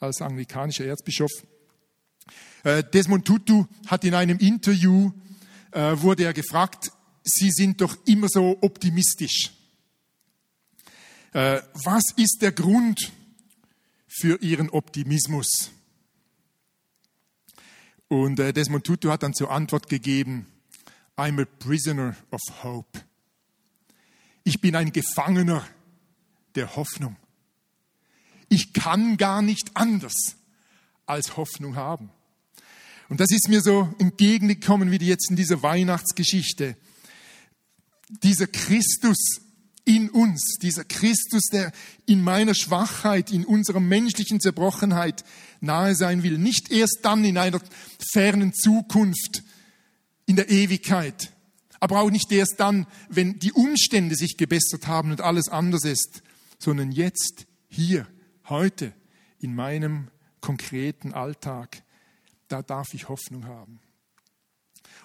als 0.00 0.20
anglikanischer 0.20 0.84
Erzbischof. 0.86 1.30
Äh, 2.64 2.82
Desmond 2.92 3.24
Tutu 3.24 3.66
hat 3.86 4.04
in 4.04 4.14
einem 4.14 4.38
Interview, 4.38 5.12
äh, 5.70 5.96
wurde 5.96 6.24
er 6.24 6.32
gefragt, 6.32 6.90
Sie 7.22 7.50
sind 7.50 7.80
doch 7.80 7.96
immer 8.06 8.28
so 8.28 8.58
optimistisch. 8.60 9.52
Äh, 11.32 11.62
was 11.84 12.02
ist 12.16 12.38
der 12.42 12.52
Grund 12.52 13.12
für 14.08 14.42
Ihren 14.42 14.68
Optimismus? 14.70 15.70
Und 18.08 18.40
äh, 18.40 18.52
Desmond 18.52 18.84
Tutu 18.84 19.10
hat 19.10 19.22
dann 19.22 19.34
zur 19.34 19.52
Antwort 19.52 19.88
gegeben, 19.88 20.46
I'm 21.16 21.40
a 21.40 21.44
prisoner 21.44 22.16
of 22.32 22.40
hope. 22.64 23.00
Ich 24.42 24.60
bin 24.60 24.74
ein 24.74 24.90
Gefangener 24.90 25.64
der 26.56 26.74
Hoffnung. 26.74 27.16
Ich 28.48 28.72
kann 28.72 29.16
gar 29.16 29.42
nicht 29.42 29.70
anders 29.74 30.34
als 31.06 31.36
Hoffnung 31.36 31.76
haben. 31.76 32.10
Und 33.08 33.20
das 33.20 33.30
ist 33.30 33.48
mir 33.48 33.60
so 33.60 33.94
entgegengekommen, 33.98 34.90
wie 34.90 34.96
jetzt 34.96 35.30
in 35.30 35.36
dieser 35.36 35.62
Weihnachtsgeschichte. 35.62 36.76
Dieser 38.08 38.48
Christus 38.48 39.40
in 39.90 40.08
uns, 40.08 40.56
dieser 40.62 40.84
Christus, 40.84 41.46
der 41.52 41.72
in 42.06 42.22
meiner 42.22 42.54
Schwachheit, 42.54 43.32
in 43.32 43.44
unserer 43.44 43.80
menschlichen 43.80 44.40
Zerbrochenheit 44.40 45.24
nahe 45.60 45.96
sein 45.96 46.22
will. 46.22 46.38
Nicht 46.38 46.70
erst 46.70 47.00
dann 47.02 47.24
in 47.24 47.36
einer 47.36 47.60
fernen 48.12 48.54
Zukunft, 48.54 49.42
in 50.26 50.36
der 50.36 50.48
Ewigkeit. 50.48 51.32
Aber 51.80 52.02
auch 52.02 52.10
nicht 52.10 52.30
erst 52.30 52.54
dann, 52.58 52.86
wenn 53.08 53.40
die 53.40 53.52
Umstände 53.52 54.14
sich 54.14 54.36
gebessert 54.36 54.86
haben 54.86 55.10
und 55.10 55.22
alles 55.22 55.48
anders 55.48 55.84
ist, 55.84 56.22
sondern 56.60 56.92
jetzt, 56.92 57.46
hier, 57.68 58.06
heute, 58.48 58.92
in 59.40 59.56
meinem 59.56 60.08
konkreten 60.40 61.14
Alltag. 61.14 61.82
Da 62.46 62.62
darf 62.62 62.94
ich 62.94 63.08
Hoffnung 63.08 63.46
haben. 63.46 63.80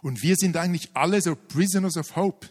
Und 0.03 0.21
wir 0.21 0.35
sind 0.35 0.57
eigentlich 0.57 0.91
alle 0.93 1.21
so 1.21 1.35
Prisoners 1.35 1.97
of 1.97 2.15
Hope, 2.15 2.49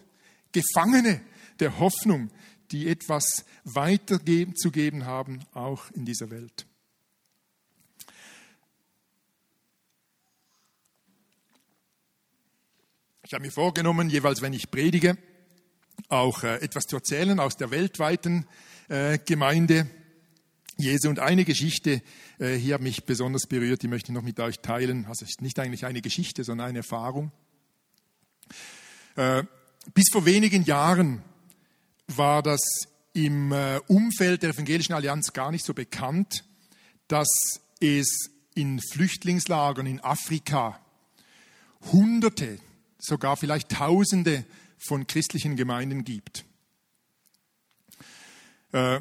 Gefangene 0.51 1.21
der 1.61 1.79
Hoffnung, 1.79 2.31
die 2.71 2.89
etwas 2.89 3.45
weiterzugeben 3.65 5.07
haben, 5.07 5.41
auch 5.53 5.91
in 5.93 6.05
dieser 6.05 6.31
Welt. 6.31 6.67
Ich 13.27 13.33
habe 13.33 13.43
mir 13.43 13.51
vorgenommen, 13.51 14.11
jeweils 14.11 14.43
wenn 14.43 14.53
ich 14.53 14.71
predige, 14.71 15.17
auch 16.09 16.43
äh, 16.43 16.57
etwas 16.57 16.85
zu 16.85 16.97
erzählen 16.97 17.41
aus 17.41 17.57
der 17.57 17.71
weltweiten 17.71 18.47
äh, 18.89 19.19
Gemeinde 19.19 19.89
Jesu. 20.77 21.09
Und 21.09 21.21
eine 21.21 21.45
Geschichte 21.45 22.03
äh, 22.39 22.55
hier 22.57 22.75
hat 22.75 22.83
mich 22.83 23.05
besonders 23.05 23.47
berührt, 23.47 23.83
die 23.83 23.89
möchte 23.89 24.13
ich 24.13 24.15
noch 24.15 24.23
mit 24.23 24.39
euch 24.41 24.61
teilen. 24.61 25.07
Also 25.07 25.25
ist 25.25 25.41
nicht 25.41 25.59
eigentlich 25.59 25.87
eine 25.87 26.03
Geschichte, 26.03 26.45
sondern 26.45 26.69
eine 26.69 26.79
Erfahrung. 26.79 27.33
Bis 29.95 30.09
vor 30.11 30.27
wenigen 30.27 30.65
Jahren 30.65 31.23
war 32.09 32.43
das 32.43 32.61
im 33.13 33.53
Umfeld 33.87 34.43
der 34.43 34.51
Evangelischen 34.51 34.93
Allianz 34.93 35.33
gar 35.33 35.51
nicht 35.51 35.65
so 35.65 35.75
bekannt, 35.75 36.45
dass 37.09 37.29
es 37.81 38.31
in 38.55 38.81
Flüchtlingslagern 38.81 39.87
in 39.87 40.01
Afrika 40.01 40.81
Hunderte, 41.93 42.59
sogar 42.99 43.37
vielleicht 43.37 43.71
Tausende 43.71 44.45
von 44.79 45.07
christlichen 45.07 45.57
Gemeinden 45.57 46.05
gibt. 46.05 46.45
Äh, 48.73 49.01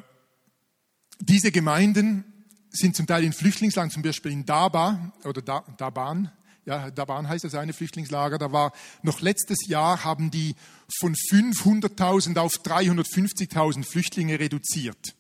diese 1.20 1.52
Gemeinden 1.52 2.26
sind 2.70 2.96
zum 2.96 3.08
Teil 3.08 3.24
in 3.24 3.34
Flüchtlingslagern, 3.34 3.92
zum 3.92 4.04
Beispiel 4.04 4.32
in 4.32 4.46
Daba 4.46 5.14
oder 5.24 5.42
da, 5.42 5.64
Daban. 5.78 6.32
Ja, 6.66 6.92
Daban 6.92 7.28
heißt 7.28 7.44
das 7.44 7.56
eine 7.56 7.74
Flüchtlingslager. 7.74 8.38
Da 8.38 8.52
war 8.52 8.72
noch 9.02 9.22
letztes 9.22 9.68
Jahr 9.68 10.04
haben 10.04 10.32
die 10.32 10.56
von 11.00 11.14
500.000 11.14 12.38
auf 12.38 12.54
350.000 12.54 13.84
Flüchtlinge 13.84 14.40
reduziert. 14.40 15.16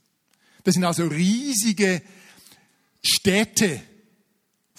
Das 0.64 0.76
sind 0.76 0.86
also 0.86 1.06
riesige 1.08 2.02
Städte 3.04 3.82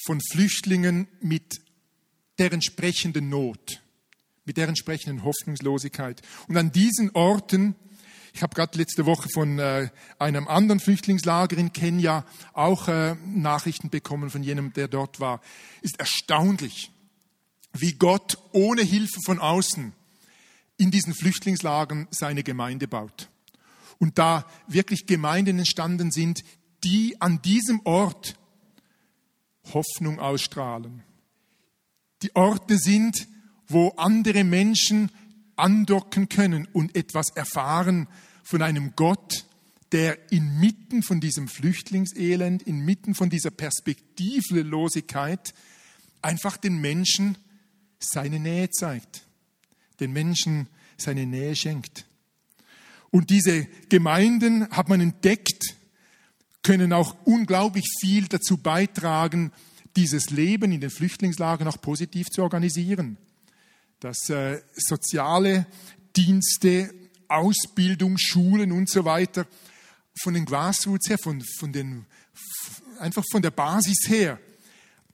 von 0.06 0.20
Flüchtlingen 0.32 1.06
mit 1.20 1.60
der 2.38 2.52
entsprechenden 2.52 3.28
Not 3.28 3.82
mit 4.44 4.56
der 4.56 4.68
entsprechenden 4.68 5.24
Hoffnungslosigkeit. 5.24 6.22
Und 6.48 6.56
an 6.56 6.72
diesen 6.72 7.10
Orten, 7.14 7.74
ich 8.34 8.42
habe 8.42 8.54
gerade 8.54 8.76
letzte 8.76 9.06
Woche 9.06 9.28
von 9.32 9.60
äh, 9.60 9.88
einem 10.18 10.48
anderen 10.48 10.80
Flüchtlingslager 10.80 11.56
in 11.56 11.72
Kenia 11.72 12.26
auch 12.52 12.88
äh, 12.88 13.14
Nachrichten 13.24 13.90
bekommen 13.90 14.28
von 14.28 14.42
jenem, 14.42 14.72
der 14.72 14.88
dort 14.88 15.20
war, 15.20 15.40
ist 15.82 16.00
erstaunlich, 16.00 16.90
wie 17.72 17.92
Gott 17.92 18.38
ohne 18.50 18.82
Hilfe 18.82 19.20
von 19.24 19.38
außen 19.38 19.92
in 20.78 20.90
diesen 20.90 21.14
Flüchtlingslagern 21.14 22.08
seine 22.10 22.42
Gemeinde 22.42 22.88
baut. 22.88 23.28
Und 23.98 24.18
da 24.18 24.44
wirklich 24.66 25.06
Gemeinden 25.06 25.60
entstanden 25.60 26.10
sind, 26.10 26.42
die 26.82 27.20
an 27.20 27.40
diesem 27.40 27.82
Ort 27.84 28.36
Hoffnung 29.72 30.18
ausstrahlen. 30.18 31.04
Die 32.22 32.34
Orte 32.34 32.78
sind, 32.78 33.28
wo 33.68 33.90
andere 33.90 34.42
Menschen 34.42 35.12
andocken 35.56 36.28
können 36.28 36.66
und 36.72 36.96
etwas 36.96 37.30
erfahren 37.30 38.08
von 38.42 38.62
einem 38.62 38.94
Gott, 38.96 39.46
der 39.92 40.32
inmitten 40.32 41.02
von 41.02 41.20
diesem 41.20 41.48
Flüchtlingselend, 41.48 42.62
inmitten 42.62 43.14
von 43.14 43.30
dieser 43.30 43.50
Perspektivlosigkeit 43.50 45.54
einfach 46.22 46.56
den 46.56 46.80
Menschen 46.80 47.38
seine 48.00 48.40
Nähe 48.40 48.70
zeigt, 48.70 49.24
den 50.00 50.12
Menschen 50.12 50.68
seine 50.96 51.26
Nähe 51.26 51.54
schenkt. 51.54 52.06
Und 53.10 53.30
diese 53.30 53.66
Gemeinden, 53.88 54.68
hat 54.70 54.88
man 54.88 55.00
entdeckt, 55.00 55.76
können 56.62 56.92
auch 56.92 57.14
unglaublich 57.24 57.84
viel 58.00 58.26
dazu 58.26 58.56
beitragen, 58.56 59.52
dieses 59.96 60.30
Leben 60.30 60.72
in 60.72 60.80
den 60.80 60.90
Flüchtlingslagern 60.90 61.68
auch 61.68 61.80
positiv 61.80 62.28
zu 62.28 62.42
organisieren. 62.42 63.16
Dass 64.04 64.28
äh, 64.28 64.60
soziale 64.74 65.66
Dienste, 66.14 66.92
Ausbildung, 67.26 68.18
Schulen 68.18 68.70
und 68.70 68.90
so 68.90 69.06
weiter 69.06 69.46
von 70.20 70.34
den 70.34 70.44
Grassroots 70.44 71.08
her, 71.08 71.16
von, 71.16 71.42
von 71.58 71.72
den, 71.72 72.04
einfach 72.98 73.24
von 73.32 73.40
der 73.40 73.50
Basis 73.50 74.06
her 74.06 74.38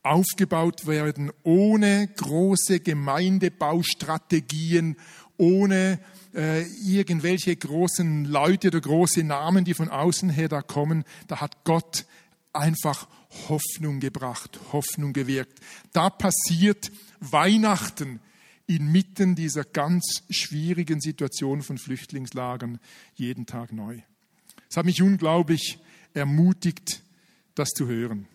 aufgebaut 0.03 0.87
werden, 0.87 1.31
ohne 1.43 2.09
große 2.17 2.81
Gemeindebaustrategien, 2.81 4.97
ohne 5.37 5.97
äh, 6.35 6.63
irgendwelche 6.85 7.55
großen 7.55 8.25
Leute 8.25 8.67
oder 8.67 8.81
große 8.81 9.23
Namen, 9.23 9.63
die 9.63 9.73
von 9.73 9.87
außen 9.87 10.29
her 10.29 10.49
da 10.49 10.61
kommen. 10.61 11.05
Da 11.27 11.39
hat 11.39 11.63
Gott 11.63 12.05
einfach 12.51 13.07
Hoffnung 13.47 14.01
gebracht, 14.01 14.59
Hoffnung 14.73 15.13
gewirkt. 15.13 15.61
Da 15.93 16.09
passiert 16.09 16.91
Weihnachten 17.21 18.19
inmitten 18.67 19.35
dieser 19.35 19.63
ganz 19.63 20.23
schwierigen 20.29 21.01
Situation 21.01 21.61
von 21.61 21.77
Flüchtlingslagern 21.77 22.79
jeden 23.15 23.45
Tag 23.45 23.71
neu. 23.71 24.01
Es 24.69 24.77
hat 24.77 24.85
mich 24.85 25.01
unglaublich 25.01 25.79
ermutigt, 26.13 27.03
das 27.55 27.69
zu 27.69 27.87
hören. 27.87 28.27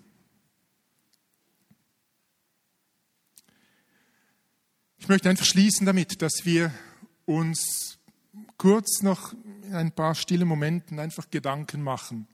Ich 4.99 5.09
möchte 5.09 5.31
einfach 5.31 5.47
schließen 5.47 5.87
damit, 5.87 6.21
dass 6.21 6.45
wir 6.45 6.75
uns 7.27 7.99
kurz 8.59 9.03
noch 9.03 9.35
in 9.63 9.75
ein 9.75 9.93
paar 9.93 10.15
stillen 10.15 10.49
Momenten 10.49 10.99
einfach 10.99 11.31
Gedanken 11.31 11.83
machen. 11.83 12.27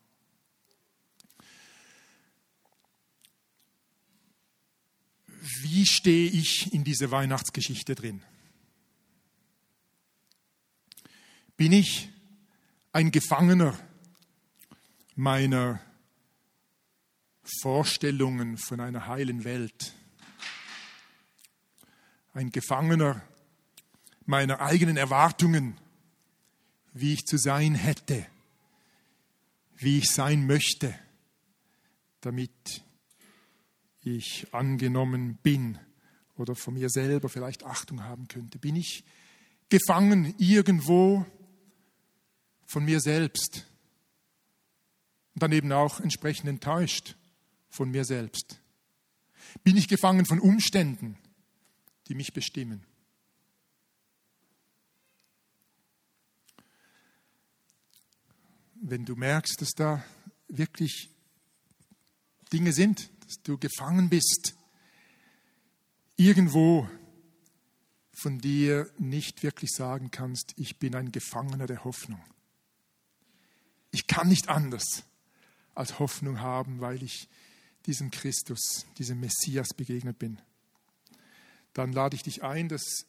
Wie 5.44 5.86
stehe 5.86 6.30
ich 6.30 6.72
in 6.72 6.84
dieser 6.84 7.10
Weihnachtsgeschichte 7.10 7.96
drin? 7.96 8.22
Bin 11.56 11.72
ich 11.72 12.10
ein 12.92 13.10
Gefangener 13.10 13.76
meiner 15.16 15.80
Vorstellungen 17.60 18.56
von 18.56 18.78
einer 18.78 19.08
heilen 19.08 19.42
Welt? 19.42 19.94
Ein 22.34 22.52
Gefangener 22.52 23.20
meiner 24.24 24.60
eigenen 24.60 24.96
Erwartungen, 24.96 25.76
wie 26.92 27.14
ich 27.14 27.26
zu 27.26 27.36
sein 27.36 27.74
hätte, 27.74 28.24
wie 29.74 29.98
ich 29.98 30.08
sein 30.08 30.46
möchte, 30.46 30.96
damit 32.20 32.84
ich 34.04 34.46
angenommen 34.52 35.38
bin 35.42 35.78
oder 36.36 36.54
von 36.54 36.74
mir 36.74 36.90
selber 36.90 37.28
vielleicht 37.28 37.64
Achtung 37.64 38.02
haben 38.04 38.28
könnte. 38.28 38.58
Bin 38.58 38.76
ich 38.76 39.04
gefangen 39.68 40.34
irgendwo 40.38 41.24
von 42.66 42.84
mir 42.84 43.00
selbst 43.00 43.66
und 45.34 45.42
dann 45.42 45.52
eben 45.52 45.72
auch 45.72 46.00
entsprechend 46.00 46.48
enttäuscht 46.48 47.16
von 47.70 47.90
mir 47.90 48.04
selbst? 48.04 48.60
Bin 49.64 49.76
ich 49.76 49.88
gefangen 49.88 50.26
von 50.26 50.40
Umständen, 50.40 51.16
die 52.08 52.14
mich 52.14 52.32
bestimmen? 52.32 52.84
wenn 58.82 59.04
du 59.04 59.14
merkst, 59.14 59.60
dass 59.60 59.70
da 59.70 60.04
wirklich 60.48 61.08
Dinge 62.52 62.72
sind, 62.72 63.08
dass 63.32 63.42
du 63.42 63.56
gefangen 63.56 64.10
bist, 64.10 64.54
irgendwo 66.16 66.86
von 68.12 68.38
dir 68.38 68.90
nicht 68.98 69.42
wirklich 69.42 69.70
sagen 69.70 70.10
kannst, 70.10 70.52
ich 70.56 70.78
bin 70.78 70.94
ein 70.94 71.12
Gefangener 71.12 71.66
der 71.66 71.84
Hoffnung. 71.84 72.22
Ich 73.90 74.06
kann 74.06 74.28
nicht 74.28 74.50
anders 74.50 75.04
als 75.74 75.98
Hoffnung 75.98 76.40
haben, 76.40 76.80
weil 76.80 77.02
ich 77.02 77.28
diesem 77.86 78.10
Christus, 78.10 78.84
diesem 78.98 79.20
Messias 79.20 79.68
begegnet 79.74 80.18
bin. 80.18 80.40
Dann 81.72 81.92
lade 81.92 82.16
ich 82.16 82.22
dich 82.22 82.42
ein, 82.42 82.68
das 82.68 83.06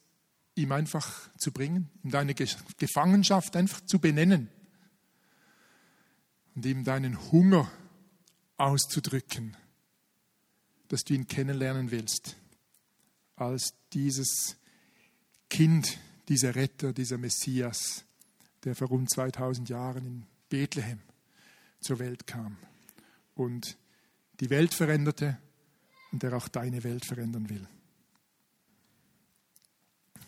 ihm 0.55 0.71
einfach 0.71 1.29
zu 1.38 1.51
bringen, 1.51 1.89
in 2.01 2.12
deine 2.12 2.33
Gefangenschaft 2.33 3.57
einfach 3.57 3.81
zu 3.81 3.99
benennen 3.99 4.49
und 6.55 6.65
ihm 6.65 6.86
deinen 6.86 7.31
Hunger 7.31 7.69
auszudrücken, 8.55 9.57
dass 10.87 11.03
du 11.03 11.13
ihn 11.13 11.27
kennenlernen 11.27 11.91
willst, 11.91 12.35
als 13.35 13.73
dieses 13.93 14.57
Kind, 15.49 15.99
dieser 16.29 16.55
Retter, 16.55 16.93
dieser 16.93 17.17
Messias, 17.17 18.05
der 18.63 18.75
vor 18.75 18.87
rund 18.87 19.09
2000 19.09 19.69
Jahren 19.69 20.05
in 20.05 20.25
Bethlehem 20.49 20.99
zur 21.79 21.99
Welt 21.99 22.27
kam 22.27 22.57
und 23.35 23.77
die 24.39 24.49
Welt 24.49 24.73
veränderte 24.73 25.37
und 26.11 26.23
der 26.23 26.33
auch 26.33 26.47
deine 26.47 26.83
Welt 26.83 27.05
verändern 27.05 27.49
will. 27.49 27.67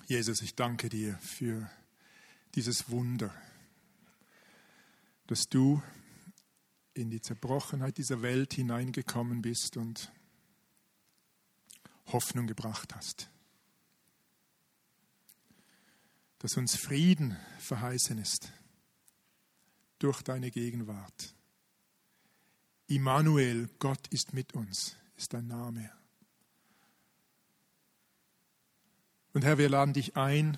Jesus, 0.08 0.42
ich 0.42 0.56
danke 0.56 0.90
dir 0.90 1.18
für 1.20 1.70
dieses 2.54 2.90
Wunder, 2.90 3.34
dass 5.28 5.50
du 5.50 5.82
in 6.94 7.10
die 7.10 7.22
Zerbrochenheit 7.22 7.98
dieser 7.98 8.22
Welt 8.22 8.54
hineingekommen 8.54 9.42
bist 9.42 9.78
und 9.78 10.12
Hoffnung 12.08 12.48
gebracht 12.48 12.96
hast. 12.96 13.30
Dass 16.40 16.58
uns 16.58 16.76
Frieden 16.76 17.38
verheißen 17.60 18.18
ist 18.18 18.52
durch 20.00 20.22
deine 20.22 20.52
Gegenwart. 20.52 21.34
Immanuel, 22.88 23.70
Gott 23.80 24.08
ist 24.10 24.34
mit 24.34 24.54
uns, 24.54 24.96
ist 25.18 25.34
dein 25.34 25.48
Name. 25.48 25.92
Und 29.34 29.44
Herr, 29.44 29.58
wir 29.58 29.70
laden 29.70 29.94
dich 29.94 30.16
ein, 30.16 30.58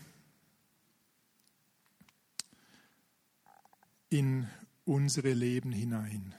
in 4.10 4.48
unsere 4.86 5.34
Leben 5.34 5.72
hinein. 5.72 6.36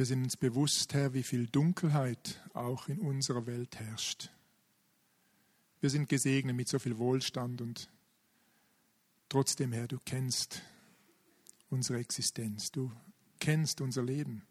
Wir 0.00 0.06
sind 0.06 0.24
uns 0.24 0.38
bewusst, 0.38 0.94
Herr, 0.94 1.12
wie 1.12 1.22
viel 1.22 1.46
Dunkelheit 1.46 2.40
auch 2.54 2.88
in 2.88 3.00
unserer 3.00 3.44
Welt 3.44 3.78
herrscht. 3.78 4.30
Wir 5.82 5.90
sind 5.90 6.08
gesegnet 6.08 6.56
mit 6.56 6.68
so 6.68 6.78
viel 6.78 6.96
Wohlstand 6.96 7.60
und 7.60 7.90
trotzdem, 9.28 9.72
Herr, 9.72 9.88
du 9.88 9.98
kennst 10.02 10.62
unsere 11.68 11.98
Existenz, 11.98 12.72
du 12.72 12.90
kennst 13.40 13.82
unser 13.82 14.02
Leben. 14.02 14.46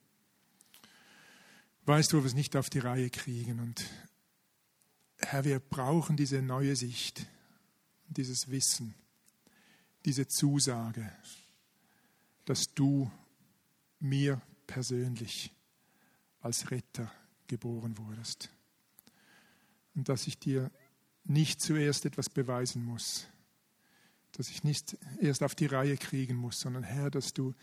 Weißt 1.88 2.14
du, 2.14 2.18
wo 2.18 2.22
wir 2.22 2.28
es 2.28 2.36
nicht 2.36 2.56
auf 2.56 2.70
die 2.70 2.78
Reihe 2.78 3.10
kriegen 3.10 3.60
und 3.60 3.84
Herr, 5.18 5.46
wir 5.46 5.60
brauchen 5.60 6.16
diese 6.16 6.44
neue 6.44 6.76
Sicht, 6.76 7.26
dieses 8.08 8.52
Wissen 8.52 8.94
diese 10.06 10.28
Zusage, 10.28 11.12
dass 12.46 12.72
du 12.76 13.10
mir 14.00 14.44
persönlich 14.70 15.52
als 16.42 16.70
Retter 16.70 17.12
geboren 17.48 17.98
wurdest 17.98 18.52
und 19.96 20.08
dass 20.10 20.28
ich 20.28 20.38
dir 20.38 20.72
nicht 21.24 21.60
zuerst 21.60 22.06
etwas 22.06 22.30
beweisen 22.30 22.84
muss, 22.86 23.28
dass 24.34 24.50
ich 24.50 24.64
nicht 24.64 24.96
erst 25.20 25.42
auf 25.42 25.56
die 25.56 25.66
Reihe 25.66 25.98
kriegen 25.98 26.36
muss, 26.36 26.60
sondern 26.60 26.84
Herr, 26.84 27.10
dass 27.10 27.34
du 27.34 27.56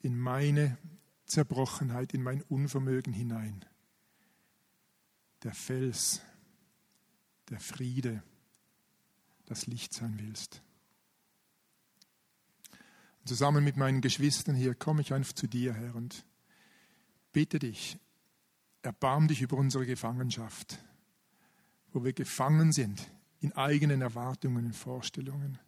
in 0.00 0.18
meine 0.18 0.78
Zerbrochenheit, 1.26 2.14
in 2.14 2.22
mein 2.22 2.40
Unvermögen 2.42 3.12
hinein, 3.12 3.62
der 5.42 5.52
Fels, 5.52 6.22
der 7.50 7.60
Friede, 7.60 8.22
das 9.44 9.66
Licht 9.66 9.92
sein 9.92 10.18
willst. 10.18 10.62
Zusammen 13.26 13.62
mit 13.62 13.76
meinen 13.76 14.00
Geschwistern 14.00 14.56
hier 14.56 14.74
komme 14.74 15.02
ich 15.02 15.12
einfach 15.12 15.34
zu 15.34 15.46
dir, 15.46 15.74
Herr, 15.74 15.94
und 15.94 16.24
bitte 17.32 17.58
dich, 17.58 17.98
erbarm 18.82 19.28
dich 19.28 19.42
über 19.42 19.56
unsere 19.56 19.86
Gefangenschaft, 19.86 20.78
wo 21.92 22.04
wir 22.04 22.12
gefangen 22.12 22.72
sind 22.72 23.10
in 23.40 23.52
eigenen 23.52 24.02
Erwartungen 24.02 24.66
und 24.66 24.76
Vorstellungen, 24.76 25.58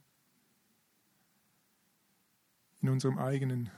in 2.80 2.88
unserem 2.88 3.18
eigenen 3.18 3.70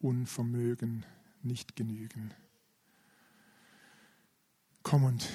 Unvermögen 0.00 1.06
nicht 1.42 1.76
genügen. 1.76 2.34
Komm 4.82 5.04
und 5.04 5.28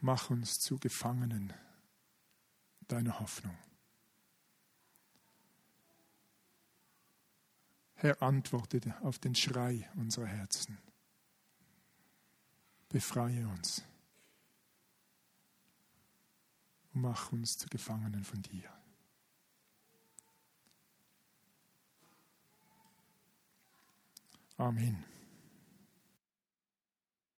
mach 0.00 0.30
uns 0.30 0.58
zu 0.58 0.78
Gefangenen 0.78 1.52
deiner 2.88 3.20
Hoffnung. 3.20 3.56
Herr, 7.94 8.22
antworte 8.22 8.80
auf 9.02 9.18
den 9.18 9.34
Schrei 9.34 9.88
unserer 9.96 10.26
Herzen. 10.26 10.78
Befreie 12.90 13.46
uns 13.46 13.84
und 16.92 17.02
mach 17.02 17.32
uns 17.32 17.56
zu 17.56 17.68
Gefangenen 17.68 18.24
von 18.24 18.42
dir. 18.42 18.68
Amen. 24.56 25.02